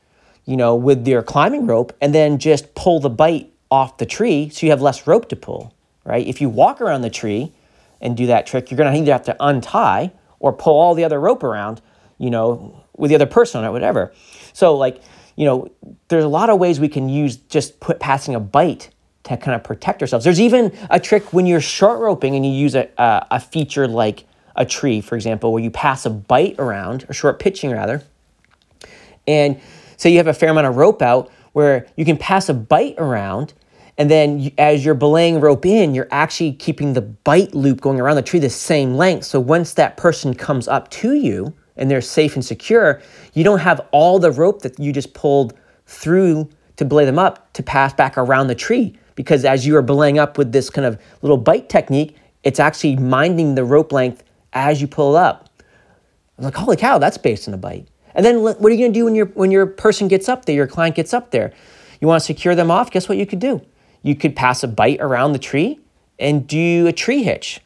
you 0.45 0.57
know, 0.57 0.75
with 0.75 1.07
your 1.07 1.23
climbing 1.23 1.67
rope, 1.67 1.97
and 2.00 2.14
then 2.14 2.38
just 2.38 2.75
pull 2.75 3.00
the 3.00 3.11
bight 3.11 3.52
off 3.70 3.98
the 3.98 4.06
tree 4.06 4.48
so 4.48 4.66
you 4.66 4.70
have 4.70 4.82
less 4.82 5.06
rope 5.06 5.28
to 5.28 5.37
pull, 5.37 5.75
right? 6.04 6.26
If 6.26 6.40
you 6.40 6.48
walk 6.48 6.80
around 6.80 7.02
the 7.02 7.10
tree 7.10 7.52
and 8.00 8.16
do 8.16 8.26
that 8.26 8.46
trick, 8.46 8.70
you're 8.70 8.78
gonna 8.78 8.96
either 8.96 9.12
have 9.12 9.25
to 9.25 9.37
untie 9.40 10.12
or 10.40 10.52
pull 10.52 10.78
all 10.78 10.94
the 10.94 11.04
other 11.04 11.20
rope 11.20 11.42
around, 11.42 11.80
you 12.18 12.30
know, 12.30 12.84
with 12.96 13.10
the 13.10 13.14
other 13.14 13.26
person 13.26 13.64
or 13.64 13.72
whatever. 13.72 14.12
So 14.52 14.76
like, 14.76 15.02
you 15.37 15.44
know, 15.44 15.70
there's 16.08 16.25
a 16.25 16.28
lot 16.28 16.50
of 16.50 16.58
ways 16.58 16.80
we 16.80 16.88
can 16.88 17.08
use 17.08 17.37
just 17.37 17.78
put 17.80 18.00
passing 18.00 18.34
a 18.34 18.40
bite 18.40 18.90
to 19.25 19.37
kind 19.37 19.54
of 19.54 19.62
protect 19.62 20.00
ourselves. 20.02 20.25
There's 20.25 20.40
even 20.40 20.76
a 20.90 20.98
trick 20.98 21.32
when 21.32 21.46
you're 21.46 21.60
short 21.60 22.00
roping 22.00 22.34
and 22.34 22.44
you 22.44 22.52
use 22.52 22.75
a, 22.75 22.88
a, 22.98 23.26
a 23.32 23.40
feature 23.40 23.87
like 23.87 24.25
a 24.56 24.64
tree, 24.64 25.00
for 25.00 25.14
example, 25.14 25.52
where 25.52 25.62
you 25.62 25.70
pass 25.70 26.06
a 26.06 26.10
bite 26.10 26.56
around, 26.58 27.06
or 27.08 27.12
short 27.12 27.38
pitching 27.38 27.70
rather, 27.70 28.02
and 29.26 29.60
say 29.96 30.10
you 30.10 30.16
have 30.16 30.26
a 30.26 30.34
fair 30.34 30.50
amount 30.50 30.66
of 30.66 30.76
rope 30.76 31.00
out 31.02 31.30
where 31.52 31.87
you 31.96 32.04
can 32.04 32.16
pass 32.16 32.48
a 32.48 32.54
bite 32.54 32.94
around 32.98 33.54
and 33.99 34.09
then 34.09 34.52
as 34.59 34.85
you're 34.85 34.95
belaying 34.95 35.40
rope 35.40 35.67
in, 35.67 35.93
you're 35.93 36.09
actually 36.12 36.52
keeping 36.52 36.93
the 36.93 37.02
bite 37.02 37.52
loop 37.52 37.81
going 37.81 38.00
around 38.00 38.14
the 38.14 38.23
tree 38.23 38.38
the 38.38 38.49
same 38.49 38.95
length. 38.95 39.25
So 39.25 39.40
once 39.40 39.75
that 39.75 39.97
person 39.97 40.35
comes 40.35 40.69
up 40.69 40.88
to 40.93 41.14
you 41.14 41.52
and 41.76 41.90
they're 41.90 42.00
safe 42.00 42.37
and 42.37 42.45
secure, 42.45 43.02
you 43.35 43.43
don't 43.43 43.59
have 43.59 43.81
all 43.90 44.21
the 44.21 44.31
rope 44.31 44.62
that 44.62 44.78
you 44.78 44.93
just 44.93 45.14
pulled 45.14 45.55
through 45.87 46.49
to 46.76 46.85
belay 46.85 47.05
them 47.05 47.19
up 47.19 47.52
to 47.55 47.62
pass 47.64 47.93
back 47.93 48.17
around 48.17 48.47
the 48.47 48.55
tree. 48.55 48.97
Because 49.17 49.45
as 49.45 49.67
you 49.67 49.76
are 49.76 49.83
belaying 49.83 50.17
up 50.17 50.38
with 50.38 50.52
this 50.52 50.71
kind 50.71 50.87
of 50.87 51.00
little 51.23 51.37
bite 51.37 51.69
technique, 51.69 52.17
it's 52.45 52.61
actually 52.61 52.95
minding 52.95 53.57
the 53.57 53.64
rope 53.64 53.90
length 53.90 54.23
as 54.52 54.81
you 54.81 54.87
pull 54.87 55.17
up. 55.17 55.50
I'm 56.38 56.45
like, 56.45 56.55
holy 56.55 56.76
cow, 56.76 56.99
that's 56.99 57.19
based 57.19 57.49
on 57.49 57.55
a 57.55 57.57
bite. 57.57 57.88
And 58.14 58.25
then 58.25 58.43
what 58.43 58.64
are 58.64 58.71
you 58.71 58.87
to 58.87 58.93
do 58.93 59.07
when 59.07 59.17
your 59.17 59.26
when 59.26 59.50
your 59.50 59.67
person 59.67 60.07
gets 60.07 60.28
up 60.28 60.45
there, 60.45 60.55
your 60.55 60.69
client 60.69 60.95
gets 60.95 61.12
up 61.12 61.33
there? 61.33 61.52
You 62.00 62.07
want 62.07 62.21
to 62.21 62.25
secure 62.25 62.55
them 62.55 62.71
off? 62.71 62.93
Guess 62.93 63.09
what 63.09 63.19
you 63.19 63.26
could 63.26 63.40
do? 63.40 63.61
You 64.02 64.14
could 64.14 64.37
pass 64.37 64.62
a 64.62 64.69
bite 64.69 65.00
around 65.00 65.33
the 65.33 65.38
tree 65.38 65.81
and 66.19 66.47
do 66.47 66.87
a 66.87 66.93
tree 66.93 67.23
hitch, 67.23 67.61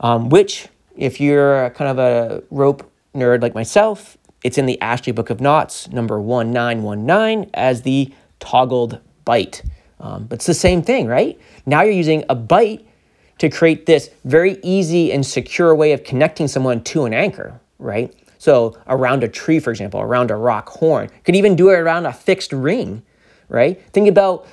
um, 0.00 0.28
which, 0.28 0.68
if 0.96 1.20
you're 1.20 1.70
kind 1.70 1.90
of 1.90 1.98
a 1.98 2.42
rope 2.50 2.90
nerd 3.14 3.42
like 3.42 3.54
myself, 3.54 4.16
it's 4.42 4.58
in 4.58 4.66
the 4.66 4.80
Ashley 4.80 5.12
Book 5.12 5.30
of 5.30 5.40
Knots, 5.40 5.88
number 5.90 6.20
1919, 6.20 7.50
as 7.54 7.82
the 7.82 8.12
toggled 8.40 9.00
bite. 9.24 9.62
Um, 10.00 10.26
but 10.26 10.36
it's 10.36 10.46
the 10.46 10.54
same 10.54 10.82
thing, 10.82 11.06
right? 11.06 11.40
Now 11.64 11.82
you're 11.82 11.92
using 11.92 12.24
a 12.28 12.34
bite 12.34 12.86
to 13.38 13.48
create 13.48 13.86
this 13.86 14.10
very 14.24 14.58
easy 14.62 15.12
and 15.12 15.24
secure 15.24 15.74
way 15.74 15.92
of 15.92 16.04
connecting 16.04 16.46
someone 16.46 16.82
to 16.84 17.04
an 17.04 17.14
anchor, 17.14 17.60
right? 17.78 18.14
So 18.38 18.76
around 18.86 19.24
a 19.24 19.28
tree, 19.28 19.58
for 19.58 19.70
example, 19.70 20.00
around 20.00 20.30
a 20.30 20.36
rock 20.36 20.68
horn, 20.68 21.08
could 21.24 21.34
even 21.34 21.56
do 21.56 21.70
it 21.70 21.74
around 21.74 22.04
a 22.04 22.12
fixed 22.12 22.52
ring, 22.52 23.02
right? 23.48 23.80
Think 23.92 24.08
about 24.08 24.46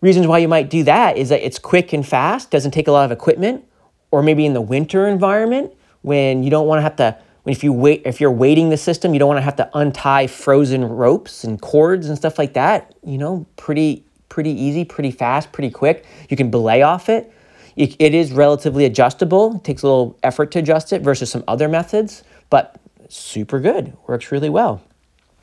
reasons 0.00 0.26
why 0.26 0.38
you 0.38 0.48
might 0.48 0.70
do 0.70 0.84
that 0.84 1.16
is 1.16 1.28
that 1.28 1.44
it's 1.44 1.58
quick 1.58 1.92
and 1.92 2.06
fast, 2.06 2.50
doesn't 2.50 2.70
take 2.70 2.88
a 2.88 2.92
lot 2.92 3.04
of 3.04 3.12
equipment, 3.12 3.64
or 4.10 4.22
maybe 4.22 4.46
in 4.46 4.54
the 4.54 4.60
winter 4.60 5.06
environment 5.06 5.72
when 6.02 6.42
you 6.42 6.50
don't 6.50 6.66
want 6.66 6.78
to 6.78 6.82
have 6.82 6.96
to 6.96 7.18
if 7.46 7.64
you 7.64 7.72
wait 7.72 8.02
if 8.04 8.20
you're 8.20 8.30
weighting 8.30 8.68
the 8.68 8.76
system, 8.76 9.14
you 9.14 9.18
don't 9.18 9.28
want 9.28 9.38
to 9.38 9.42
have 9.42 9.56
to 9.56 9.70
untie 9.74 10.26
frozen 10.26 10.84
ropes 10.84 11.44
and 11.44 11.60
cords 11.60 12.08
and 12.08 12.16
stuff 12.16 12.38
like 12.38 12.52
that. 12.54 12.94
You 13.02 13.18
know, 13.18 13.46
pretty 13.56 14.04
pretty 14.28 14.50
easy, 14.50 14.84
pretty 14.84 15.10
fast, 15.10 15.50
pretty 15.52 15.70
quick. 15.70 16.04
You 16.28 16.36
can 16.36 16.50
belay 16.50 16.82
off 16.82 17.08
it. 17.08 17.32
It, 17.76 17.96
it 17.98 18.12
is 18.12 18.32
relatively 18.32 18.84
adjustable. 18.84 19.56
It 19.56 19.64
takes 19.64 19.82
a 19.82 19.86
little 19.86 20.18
effort 20.22 20.50
to 20.52 20.58
adjust 20.58 20.92
it 20.92 21.02
versus 21.02 21.30
some 21.30 21.44
other 21.48 21.68
methods, 21.68 22.24
but 22.50 22.78
super 23.08 23.60
good. 23.60 23.96
Works 24.06 24.30
really 24.32 24.50
well. 24.50 24.82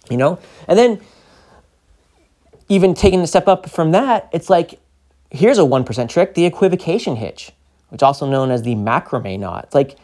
You 0.10 0.18
know? 0.18 0.40
And 0.68 0.78
then 0.78 1.02
even 2.69 2.93
taking 2.93 3.22
a 3.22 3.27
step 3.27 3.48
up 3.48 3.69
from 3.69 3.91
that, 3.91 4.29
it's 4.31 4.50
like 4.50 4.79
here's 5.31 5.57
a 5.57 5.63
1% 5.63 6.10
trick, 6.10 6.34
the 6.34 6.45
equivocation 6.45 7.17
hitch, 7.17 7.51
which 7.89 8.00
is 8.00 8.03
also 8.03 8.29
known 8.29 8.51
as 8.51 8.63
the 8.63 8.75
macrame 8.75 9.39
knot. 9.39 9.65
It's 9.65 9.75
like 9.75 9.98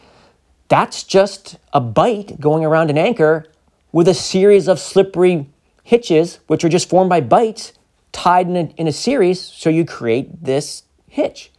that's 0.68 1.02
just 1.02 1.58
a 1.72 1.80
bite 1.80 2.40
going 2.40 2.64
around 2.64 2.90
an 2.90 2.98
anchor 2.98 3.46
with 3.92 4.08
a 4.08 4.14
series 4.14 4.68
of 4.68 4.78
slippery 4.78 5.46
hitches, 5.82 6.38
which 6.46 6.64
are 6.64 6.68
just 6.68 6.88
formed 6.88 7.10
by 7.10 7.20
bites 7.20 7.72
tied 8.12 8.46
in 8.46 8.56
a, 8.56 8.60
in 8.76 8.86
a 8.86 8.92
series. 8.92 9.40
So 9.40 9.68
you 9.68 9.84
create 9.84 10.44
this 10.44 10.84
hitch. 11.08 11.50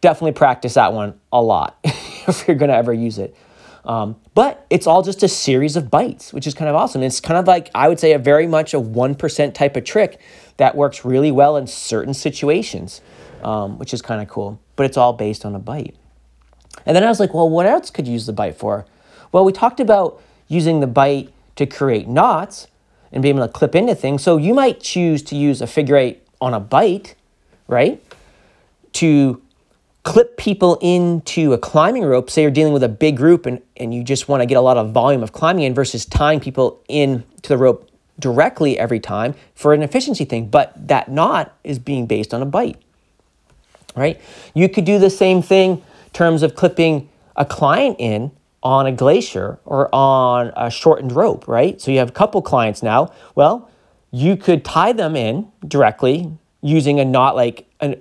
Definitely 0.00 0.32
practice 0.32 0.74
that 0.74 0.92
one 0.92 1.20
a 1.32 1.42
lot 1.42 1.78
if 1.84 2.46
you're 2.46 2.56
going 2.56 2.70
to 2.70 2.76
ever 2.76 2.92
use 2.92 3.18
it. 3.18 3.36
Um, 3.84 4.16
but 4.34 4.66
it's 4.70 4.86
all 4.86 5.02
just 5.02 5.22
a 5.22 5.28
series 5.28 5.76
of 5.76 5.90
bites, 5.90 6.32
which 6.32 6.46
is 6.46 6.54
kind 6.54 6.68
of 6.68 6.74
awesome. 6.74 7.02
It's 7.02 7.20
kind 7.20 7.38
of 7.38 7.46
like, 7.46 7.70
I 7.74 7.88
would 7.88 8.00
say, 8.00 8.12
a 8.12 8.18
very 8.18 8.46
much 8.46 8.72
a 8.72 8.80
1% 8.80 9.54
type 9.54 9.76
of 9.76 9.84
trick 9.84 10.20
that 10.56 10.74
works 10.74 11.04
really 11.04 11.30
well 11.30 11.56
in 11.56 11.66
certain 11.66 12.14
situations, 12.14 13.02
um, 13.42 13.78
which 13.78 13.92
is 13.92 14.00
kind 14.00 14.22
of 14.22 14.28
cool. 14.28 14.58
But 14.76 14.86
it's 14.86 14.96
all 14.96 15.12
based 15.12 15.44
on 15.44 15.54
a 15.54 15.58
bite. 15.58 15.94
And 16.86 16.96
then 16.96 17.04
I 17.04 17.08
was 17.08 17.20
like, 17.20 17.34
well, 17.34 17.48
what 17.48 17.66
else 17.66 17.90
could 17.90 18.06
you 18.06 18.14
use 18.14 18.26
the 18.26 18.32
bite 18.32 18.56
for? 18.56 18.86
Well, 19.32 19.44
we 19.44 19.52
talked 19.52 19.80
about 19.80 20.20
using 20.48 20.80
the 20.80 20.86
bite 20.86 21.32
to 21.56 21.66
create 21.66 22.08
knots 22.08 22.68
and 23.12 23.22
be 23.22 23.28
able 23.28 23.46
to 23.46 23.52
clip 23.52 23.74
into 23.74 23.94
things. 23.94 24.22
So 24.22 24.36
you 24.36 24.54
might 24.54 24.80
choose 24.80 25.22
to 25.24 25.36
use 25.36 25.60
a 25.60 25.66
figure 25.66 25.96
eight 25.96 26.26
on 26.40 26.52
a 26.52 26.60
bite, 26.60 27.14
right? 27.68 28.02
To 28.94 29.40
clip 30.04 30.36
people 30.36 30.78
into 30.82 31.54
a 31.54 31.58
climbing 31.58 32.04
rope, 32.04 32.30
say 32.30 32.42
you're 32.42 32.50
dealing 32.50 32.72
with 32.72 32.82
a 32.82 32.88
big 32.88 33.16
group 33.16 33.46
and, 33.46 33.60
and 33.76 33.92
you 33.92 34.04
just 34.04 34.28
want 34.28 34.42
to 34.42 34.46
get 34.46 34.56
a 34.56 34.60
lot 34.60 34.76
of 34.76 34.92
volume 34.92 35.22
of 35.22 35.32
climbing 35.32 35.64
in 35.64 35.74
versus 35.74 36.04
tying 36.04 36.40
people 36.40 36.82
in 36.88 37.24
to 37.42 37.48
the 37.48 37.56
rope 37.56 37.90
directly 38.20 38.78
every 38.78 39.00
time 39.00 39.34
for 39.54 39.72
an 39.72 39.82
efficiency 39.82 40.24
thing, 40.24 40.46
but 40.46 40.72
that 40.88 41.10
knot 41.10 41.56
is 41.64 41.78
being 41.78 42.06
based 42.06 42.32
on 42.32 42.42
a 42.42 42.46
bite, 42.46 42.80
right? 43.96 44.20
You 44.54 44.68
could 44.68 44.84
do 44.84 44.98
the 44.98 45.10
same 45.10 45.42
thing 45.42 45.72
in 45.72 45.82
terms 46.12 46.42
of 46.42 46.54
clipping 46.54 47.08
a 47.34 47.44
client 47.44 47.96
in 47.98 48.30
on 48.62 48.86
a 48.86 48.92
glacier 48.92 49.58
or 49.64 49.92
on 49.92 50.52
a 50.54 50.70
shortened 50.70 51.12
rope, 51.12 51.48
right? 51.48 51.80
So 51.80 51.90
you 51.90 51.98
have 51.98 52.10
a 52.10 52.12
couple 52.12 52.40
clients 52.42 52.82
now. 52.82 53.12
Well, 53.34 53.70
you 54.10 54.36
could 54.36 54.64
tie 54.64 54.92
them 54.92 55.16
in 55.16 55.50
directly 55.66 56.30
using 56.60 57.00
a 57.00 57.04
knot 57.04 57.36
like 57.36 57.66
an 57.80 58.00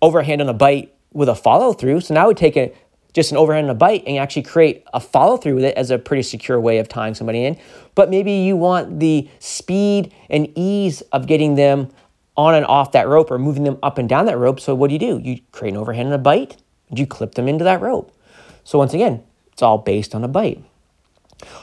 overhand 0.00 0.40
on 0.40 0.48
a 0.48 0.54
bite 0.54 0.92
with 1.12 1.28
a 1.28 1.34
follow 1.34 1.72
through. 1.72 2.00
So 2.00 2.14
now 2.14 2.28
we 2.28 2.34
take 2.34 2.56
a 2.56 2.72
just 3.12 3.30
an 3.30 3.36
overhand 3.36 3.64
and 3.64 3.70
a 3.70 3.74
bite 3.74 4.04
and 4.06 4.16
actually 4.18 4.42
create 4.42 4.84
a 4.94 5.00
follow 5.00 5.36
through 5.36 5.56
with 5.56 5.64
it 5.64 5.76
as 5.76 5.90
a 5.90 5.98
pretty 5.98 6.22
secure 6.22 6.58
way 6.58 6.78
of 6.78 6.88
tying 6.88 7.14
somebody 7.14 7.44
in. 7.44 7.58
But 7.94 8.10
maybe 8.10 8.32
you 8.32 8.56
want 8.56 9.00
the 9.00 9.28
speed 9.38 10.14
and 10.30 10.50
ease 10.54 11.02
of 11.12 11.26
getting 11.26 11.54
them 11.56 11.90
on 12.36 12.54
and 12.54 12.64
off 12.64 12.92
that 12.92 13.08
rope 13.08 13.30
or 13.30 13.38
moving 13.38 13.64
them 13.64 13.78
up 13.82 13.98
and 13.98 14.08
down 14.08 14.26
that 14.26 14.38
rope. 14.38 14.60
So 14.60 14.74
what 14.74 14.88
do 14.88 14.94
you 14.94 14.98
do? 14.98 15.20
You 15.22 15.40
create 15.52 15.72
an 15.72 15.76
overhand 15.76 16.06
and 16.06 16.14
a 16.14 16.18
bite 16.18 16.56
and 16.88 16.98
you 16.98 17.06
clip 17.06 17.34
them 17.34 17.48
into 17.48 17.64
that 17.64 17.82
rope. 17.82 18.16
So 18.64 18.78
once 18.78 18.94
again, 18.94 19.22
it's 19.52 19.62
all 19.62 19.78
based 19.78 20.14
on 20.14 20.24
a 20.24 20.28
bite. 20.28 20.64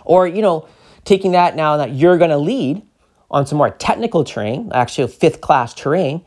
Or, 0.06 0.28
you 0.28 0.44
know, 0.44 0.68
taking 1.04 1.32
that 1.32 1.56
now 1.56 1.78
that 1.78 1.94
you're 1.94 2.18
going 2.18 2.30
to 2.30 2.38
lead 2.38 2.84
on 3.32 3.48
some 3.48 3.58
more 3.58 3.72
technical 3.72 4.24
terrain, 4.24 4.70
actually 4.74 5.08
fifth 5.08 5.42
class 5.42 5.74
terrain, 5.74 6.24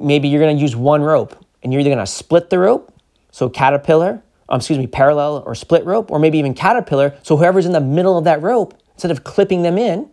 maybe 0.00 0.28
you're 0.28 0.40
going 0.40 0.56
to 0.56 0.62
use 0.62 0.74
one 0.74 1.02
rope 1.02 1.43
and 1.64 1.72
you're 1.72 1.80
either 1.80 1.90
going 1.90 1.98
to 1.98 2.06
split 2.06 2.50
the 2.50 2.58
rope, 2.58 2.94
so 3.32 3.48
caterpillar, 3.48 4.22
um, 4.48 4.58
excuse 4.58 4.78
me, 4.78 4.86
parallel 4.86 5.42
or 5.46 5.54
split 5.54 5.84
rope, 5.84 6.10
or 6.10 6.18
maybe 6.18 6.38
even 6.38 6.54
caterpillar. 6.54 7.16
So 7.22 7.36
whoever's 7.36 7.66
in 7.66 7.72
the 7.72 7.80
middle 7.80 8.18
of 8.18 8.24
that 8.24 8.42
rope, 8.42 8.78
instead 8.92 9.10
of 9.10 9.24
clipping 9.24 9.62
them 9.62 9.78
in 9.78 10.08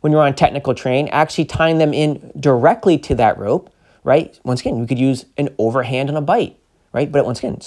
when 0.00 0.12
you're 0.12 0.22
on 0.22 0.34
technical 0.34 0.72
train, 0.72 1.08
actually 1.08 1.44
tying 1.44 1.78
them 1.78 1.92
in 1.92 2.32
directly 2.38 2.96
to 2.98 3.14
that 3.16 3.36
rope, 3.36 3.70
right? 4.04 4.38
Once 4.44 4.60
again, 4.60 4.78
we 4.78 4.86
could 4.86 4.98
use 4.98 5.26
an 5.36 5.48
overhand 5.58 6.08
and 6.08 6.16
a 6.16 6.20
bite, 6.20 6.56
right? 6.92 7.10
But 7.10 7.26
once 7.26 7.40
again, 7.40 7.58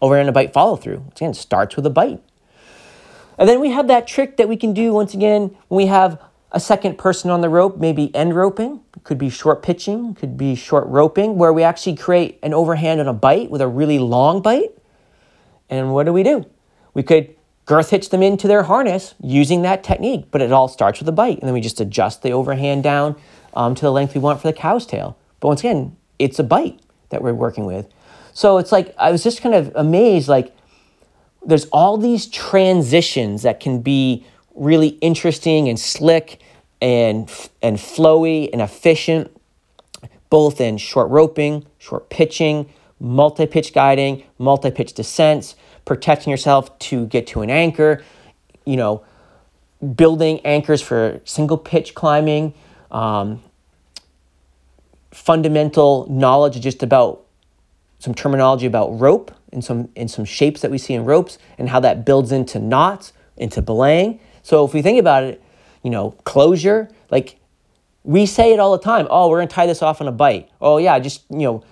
overhand 0.00 0.28
and 0.28 0.28
a 0.28 0.32
bite 0.32 0.52
follow 0.52 0.76
through. 0.76 0.98
Once 0.98 1.20
again, 1.20 1.34
starts 1.34 1.74
with 1.74 1.84
a 1.84 1.90
bite. 1.90 2.22
And 3.36 3.48
then 3.48 3.60
we 3.60 3.70
have 3.70 3.88
that 3.88 4.06
trick 4.06 4.36
that 4.36 4.48
we 4.48 4.56
can 4.56 4.72
do 4.72 4.92
once 4.92 5.12
again 5.12 5.56
when 5.66 5.76
we 5.76 5.86
have 5.86 6.22
a 6.52 6.60
second 6.60 6.98
person 6.98 7.30
on 7.30 7.40
the 7.40 7.48
rope, 7.48 7.78
maybe 7.78 8.14
end 8.14 8.36
roping, 8.36 8.80
could 9.04 9.18
be 9.18 9.28
short 9.28 9.62
pitching, 9.62 10.14
could 10.14 10.36
be 10.36 10.54
short 10.54 10.86
roping, 10.88 11.36
where 11.36 11.52
we 11.52 11.62
actually 11.62 11.94
create 11.94 12.38
an 12.42 12.54
overhand 12.54 13.00
on 13.00 13.06
a 13.06 13.12
bite 13.12 13.50
with 13.50 13.60
a 13.60 13.68
really 13.68 13.98
long 13.98 14.42
bite. 14.42 14.72
And 15.68 15.92
what 15.92 16.04
do 16.04 16.12
we 16.12 16.22
do? 16.22 16.46
We 16.94 17.02
could 17.02 17.34
girth 17.66 17.90
hitch 17.90 18.08
them 18.08 18.22
into 18.22 18.48
their 18.48 18.64
harness 18.64 19.14
using 19.22 19.62
that 19.62 19.84
technique, 19.84 20.26
but 20.30 20.42
it 20.42 20.52
all 20.52 20.68
starts 20.68 20.98
with 20.98 21.08
a 21.08 21.12
bite. 21.12 21.38
And 21.38 21.46
then 21.46 21.54
we 21.54 21.60
just 21.60 21.80
adjust 21.80 22.22
the 22.22 22.32
overhand 22.32 22.82
down 22.82 23.16
um, 23.54 23.74
to 23.74 23.82
the 23.82 23.92
length 23.92 24.14
we 24.14 24.20
want 24.20 24.40
for 24.40 24.48
the 24.48 24.52
cow's 24.52 24.86
tail. 24.86 25.16
But 25.40 25.48
once 25.48 25.60
again, 25.60 25.96
it's 26.18 26.38
a 26.38 26.44
bite 26.44 26.80
that 27.10 27.22
we're 27.22 27.34
working 27.34 27.66
with. 27.66 27.88
So 28.32 28.58
it's 28.58 28.72
like, 28.72 28.94
I 28.98 29.10
was 29.10 29.22
just 29.22 29.42
kind 29.42 29.54
of 29.54 29.70
amazed, 29.76 30.28
like, 30.28 30.54
there's 31.46 31.66
all 31.66 31.98
these 31.98 32.26
transitions 32.26 33.42
that 33.42 33.60
can 33.60 33.80
be 33.80 34.26
really 34.54 34.88
interesting 35.00 35.68
and 35.68 35.78
slick 35.78 36.40
and, 36.84 37.30
and 37.62 37.78
flowy 37.78 38.50
and 38.52 38.60
efficient, 38.60 39.34
both 40.28 40.60
in 40.60 40.76
short 40.76 41.08
roping, 41.08 41.64
short 41.78 42.10
pitching, 42.10 42.68
multi 43.00 43.46
pitch 43.46 43.72
guiding, 43.72 44.22
multi 44.36 44.70
pitch 44.70 44.92
descents, 44.92 45.56
protecting 45.86 46.30
yourself 46.30 46.78
to 46.80 47.06
get 47.06 47.26
to 47.28 47.40
an 47.40 47.48
anchor, 47.48 48.04
you 48.66 48.76
know, 48.76 49.02
building 49.96 50.40
anchors 50.44 50.82
for 50.82 51.22
single 51.24 51.56
pitch 51.56 51.94
climbing, 51.94 52.52
um, 52.90 53.42
fundamental 55.10 56.06
knowledge 56.10 56.60
just 56.60 56.82
about 56.82 57.22
some 57.98 58.14
terminology 58.14 58.66
about 58.66 58.88
rope 59.00 59.32
and 59.52 59.64
some 59.64 59.88
and 59.96 60.10
some 60.10 60.26
shapes 60.26 60.60
that 60.60 60.70
we 60.70 60.76
see 60.76 60.92
in 60.92 61.06
ropes 61.06 61.38
and 61.56 61.70
how 61.70 61.80
that 61.80 62.04
builds 62.04 62.30
into 62.30 62.58
knots, 62.58 63.14
into 63.38 63.62
belaying. 63.62 64.20
So 64.42 64.66
if 64.66 64.74
we 64.74 64.82
think 64.82 65.00
about 65.00 65.22
it, 65.22 65.43
you 65.84 65.90
know, 65.90 66.10
closure. 66.24 66.88
Like 67.10 67.38
we 68.02 68.26
say 68.26 68.52
it 68.52 68.58
all 68.58 68.72
the 68.72 68.82
time. 68.82 69.06
Oh, 69.08 69.28
we're 69.28 69.38
gonna 69.38 69.48
tie 69.48 69.66
this 69.66 69.82
off 69.82 70.00
on 70.00 70.08
a 70.08 70.12
bite. 70.12 70.50
Oh 70.60 70.78
yeah, 70.78 70.98
just 70.98 71.22
you 71.30 71.38
know, 71.38 71.64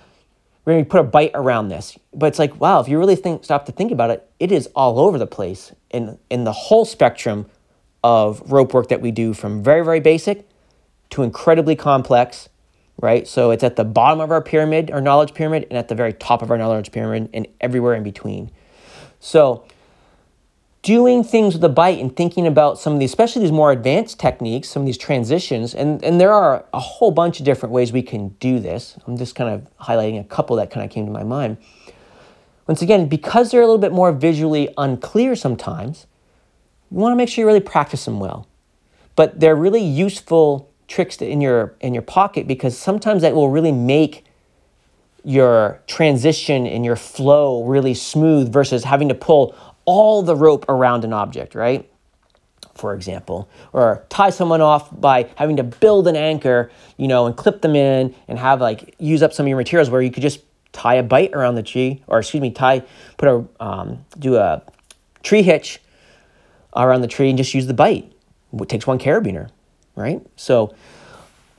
we're 0.65 0.75
gonna 0.75 0.85
put 0.85 1.01
a 1.01 1.05
bite 1.05 1.33
around 1.35 1.69
this. 1.69 1.99
But 2.15 2.27
it's 2.27 2.39
like, 2.39 2.61
wow, 2.61 2.79
if 2.81 2.89
you 2.89 2.99
really 2.99 3.17
think 3.17 3.43
stop 3.43 3.67
to 3.67 3.73
think 3.73 3.91
about 3.91 4.11
it, 4.11 4.31
it 4.39 4.53
is 4.53 4.69
all 4.77 5.01
over 5.01 5.19
the 5.19 5.27
place 5.27 5.73
in 5.91 6.19
in 6.31 6.45
the 6.45 6.53
whole 6.53 6.85
spectrum 6.85 7.47
of 8.05 8.53
rope 8.53 8.75
work 8.75 8.89
that 8.89 9.01
we 9.01 9.11
do 9.11 9.33
from 9.33 9.63
very, 9.63 9.85
very 9.85 10.01
basic 10.01 10.49
to 11.11 11.23
incredibly 11.23 11.77
complex, 11.77 12.49
right? 13.01 13.29
So 13.29 13.51
it's 13.51 13.63
at 13.63 13.77
the 13.77 13.85
bottom 13.85 14.21
of 14.21 14.31
our 14.31 14.43
pyramid, 14.43 14.91
our 14.91 15.01
knowledge 15.01 15.35
pyramid, 15.35 15.67
and 15.71 15.79
at 15.79 15.89
the 15.89 15.95
very 15.95 16.13
top 16.13 16.43
of 16.43 16.51
our 16.51 16.59
knowledge 16.59 16.91
pyramid, 16.93 17.31
and 17.33 17.47
everywhere 17.61 17.95
in 17.95 18.03
between. 18.03 18.51
So 19.21 19.65
doing 20.83 21.23
things 21.23 21.55
with 21.55 21.63
a 21.63 21.69
bite 21.69 22.01
and 22.01 22.15
thinking 22.15 22.47
about 22.47 22.79
some 22.79 22.93
of 22.93 22.99
these, 22.99 23.11
especially 23.11 23.43
these 23.43 23.53
more 23.53 23.71
advanced 23.71 24.19
techniques, 24.19 24.69
some 24.69 24.83
of 24.83 24.87
these 24.87 24.99
transitions, 24.99 25.75
and, 25.75 26.03
and 26.05 26.21
there 26.21 26.33
are 26.33 26.65
a 26.73 26.81
whole 26.81 27.13
bunch 27.13 27.39
of 27.39 27.47
different 27.47 27.73
ways 27.73 27.93
we 27.93 28.03
can 28.03 28.29
do 28.41 28.59
this. 28.59 28.97
I'm 29.07 29.17
just 29.17 29.35
kind 29.37 29.51
of 29.51 29.69
highlighting 29.87 30.21
a 30.21 30.25
couple 30.25 30.57
that 30.57 30.71
kind 30.71 30.85
of 30.85 30.91
came 30.91 31.07
to 31.07 31.13
my 31.13 31.23
mind. 31.23 31.57
Once 32.67 32.83
again, 32.83 33.09
because 33.09 33.51
they're 33.51 33.61
a 33.61 33.67
little 33.67 33.79
bit 33.79 33.93
more 33.93 34.13
visually 34.13 34.69
unclear 34.77 35.37
sometimes, 35.37 36.07
you 36.91 36.99
want 36.99 37.13
to 37.13 37.17
make 37.17 37.29
sure 37.29 37.43
you 37.43 37.47
really 37.47 37.61
practice 37.61 38.05
them 38.05 38.19
well. 38.21 38.49
But 39.15 39.41
they're 39.41 39.57
really 39.57 39.85
useful 39.85 40.71
tricks 40.89 41.23
in 41.23 41.41
your 41.41 41.75
in 41.81 41.95
your 41.95 42.03
pocket 42.03 42.47
because 42.47 42.77
sometimes 42.77 43.23
that 43.23 43.35
will 43.35 43.49
really 43.49 43.73
make 43.73 44.25
your 45.25 45.81
transition 45.87 46.67
and 46.67 46.85
your 46.85 46.97
flow 46.97 47.65
really 47.65 47.95
smooth 47.95 48.53
versus 48.53 48.85
having 48.85 49.09
to 49.09 49.15
pull 49.15 49.55
all 49.85 50.23
the 50.23 50.37
rope 50.37 50.65
around 50.69 51.05
an 51.05 51.13
object, 51.13 51.55
right? 51.55 51.89
For 52.75 52.95
example, 52.95 53.49
or 53.73 54.05
tie 54.09 54.31
someone 54.31 54.61
off 54.61 54.89
by 54.99 55.29
having 55.37 55.57
to 55.57 55.63
build 55.63 56.09
an 56.09 56.17
anchor, 56.17 56.71
you 56.97 57.07
know, 57.07 57.27
and 57.27 57.37
clip 57.37 57.61
them 57.61 57.77
in 57.77 58.15
and 58.29 58.39
have 58.39 58.61
like 58.61 58.95
use 58.99 59.23
up 59.23 59.33
some 59.33 59.45
of 59.45 59.49
your 59.49 59.59
materials 59.59 59.91
where 59.91 60.01
you 60.01 60.11
could 60.11 60.23
just 60.23 60.41
tie 60.73 60.95
a 60.95 61.03
bite 61.03 61.35
around 61.35 61.55
the 61.55 61.63
tree, 61.63 62.03
or 62.07 62.19
excuse 62.19 62.41
me, 62.41 62.51
tie, 62.51 62.83
put 63.19 63.29
a, 63.29 63.45
um, 63.63 64.05
do 64.19 64.37
a 64.37 64.63
tree 65.23 65.43
hitch 65.43 65.81
around 66.75 67.03
the 67.03 67.09
tree 67.09 67.29
and 67.29 67.37
just 67.37 67.53
use 67.55 67.67
the 67.67 67.75
bite. 67.75 68.11
It 68.53 68.69
takes 68.69 68.87
one 68.87 68.99
carabiner, 68.99 69.51
right? 69.95 70.21
So, 70.37 70.75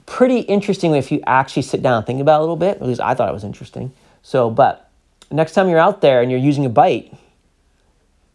pretty 0.05 0.39
interesting 0.39 0.93
if 0.95 1.11
you 1.11 1.21
actually 1.25 1.61
sit 1.61 1.81
down 1.81 1.97
and 1.97 2.05
think 2.05 2.21
about 2.21 2.37
it 2.37 2.39
a 2.39 2.41
little 2.41 2.55
bit. 2.55 2.77
At 2.77 2.87
least 2.87 3.01
I 3.01 3.13
thought 3.13 3.29
it 3.29 3.33
was 3.33 3.43
interesting. 3.43 3.93
So, 4.21 4.49
but 4.49 4.89
next 5.31 5.53
time 5.53 5.69
you're 5.69 5.79
out 5.79 6.01
there 6.01 6.21
and 6.21 6.31
you're 6.31 6.39
using 6.39 6.65
a 6.65 6.69
bite, 6.69 7.13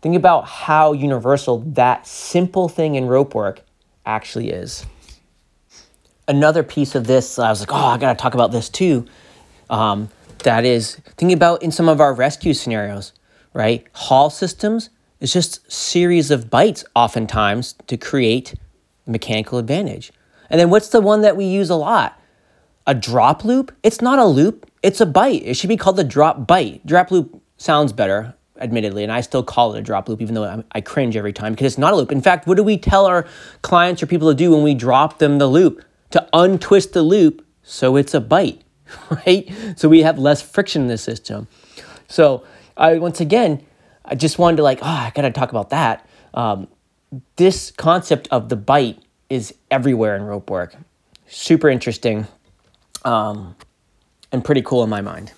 Think 0.00 0.14
about 0.14 0.46
how 0.46 0.92
universal 0.92 1.58
that 1.72 2.06
simple 2.06 2.68
thing 2.68 2.94
in 2.94 3.06
rope 3.06 3.34
work 3.34 3.62
actually 4.06 4.50
is. 4.50 4.86
Another 6.28 6.62
piece 6.62 6.94
of 6.94 7.06
this, 7.06 7.38
I 7.38 7.50
was 7.50 7.60
like, 7.60 7.72
oh, 7.72 7.86
I 7.86 7.98
gotta 7.98 8.18
talk 8.18 8.34
about 8.34 8.52
this 8.52 8.68
too. 8.68 9.06
Um, 9.68 10.10
that 10.44 10.64
is 10.64 10.96
thinking 11.16 11.32
about 11.32 11.62
in 11.62 11.72
some 11.72 11.88
of 11.88 12.00
our 12.00 12.14
rescue 12.14 12.54
scenarios, 12.54 13.12
right? 13.54 13.86
Haul 13.92 14.30
systems 14.30 14.90
is 15.18 15.32
just 15.32 15.70
series 15.70 16.30
of 16.30 16.48
bites 16.48 16.84
oftentimes 16.94 17.74
to 17.88 17.96
create 17.96 18.54
mechanical 19.04 19.58
advantage. 19.58 20.12
And 20.48 20.60
then 20.60 20.70
what's 20.70 20.88
the 20.88 21.00
one 21.00 21.22
that 21.22 21.36
we 21.36 21.44
use 21.44 21.70
a 21.70 21.74
lot? 21.74 22.20
A 22.86 22.94
drop 22.94 23.44
loop? 23.44 23.74
It's 23.82 24.00
not 24.00 24.20
a 24.20 24.26
loop, 24.26 24.70
it's 24.82 25.00
a 25.00 25.06
bite. 25.06 25.42
It 25.44 25.54
should 25.54 25.68
be 25.68 25.76
called 25.76 25.96
the 25.96 26.04
drop 26.04 26.46
bite. 26.46 26.86
Drop 26.86 27.10
loop 27.10 27.42
sounds 27.56 27.92
better 27.92 28.34
admittedly, 28.60 29.02
and 29.02 29.12
I 29.12 29.20
still 29.20 29.42
call 29.42 29.74
it 29.74 29.78
a 29.78 29.82
drop 29.82 30.08
loop, 30.08 30.20
even 30.20 30.34
though 30.34 30.44
I, 30.44 30.62
I 30.72 30.80
cringe 30.80 31.16
every 31.16 31.32
time 31.32 31.52
because 31.52 31.66
it's 31.66 31.78
not 31.78 31.92
a 31.92 31.96
loop. 31.96 32.12
In 32.12 32.20
fact, 32.20 32.46
what 32.46 32.56
do 32.56 32.62
we 32.62 32.76
tell 32.76 33.06
our 33.06 33.26
clients 33.62 34.02
or 34.02 34.06
people 34.06 34.28
to 34.28 34.34
do 34.34 34.50
when 34.52 34.62
we 34.62 34.74
drop 34.74 35.18
them 35.18 35.38
the 35.38 35.46
loop? 35.46 35.84
To 36.10 36.26
untwist 36.32 36.94
the 36.94 37.02
loop 37.02 37.44
so 37.62 37.96
it's 37.96 38.14
a 38.14 38.20
bite, 38.20 38.62
right? 39.10 39.52
So 39.76 39.88
we 39.88 40.02
have 40.02 40.18
less 40.18 40.40
friction 40.40 40.82
in 40.82 40.88
the 40.88 40.98
system. 40.98 41.48
So 42.08 42.44
I 42.76 42.98
once 42.98 43.20
again, 43.20 43.64
I 44.04 44.14
just 44.14 44.38
wanted 44.38 44.56
to 44.56 44.62
like, 44.62 44.78
oh, 44.80 44.86
I 44.86 45.12
gotta 45.14 45.30
talk 45.30 45.50
about 45.50 45.70
that. 45.70 46.08
Um, 46.32 46.68
this 47.36 47.70
concept 47.70 48.28
of 48.30 48.48
the 48.48 48.56
bite 48.56 48.98
is 49.28 49.54
everywhere 49.70 50.16
in 50.16 50.22
rope 50.22 50.48
work. 50.48 50.74
Super 51.26 51.68
interesting 51.68 52.26
um, 53.04 53.54
and 54.32 54.42
pretty 54.42 54.62
cool 54.62 54.82
in 54.82 54.88
my 54.88 55.02
mind. 55.02 55.32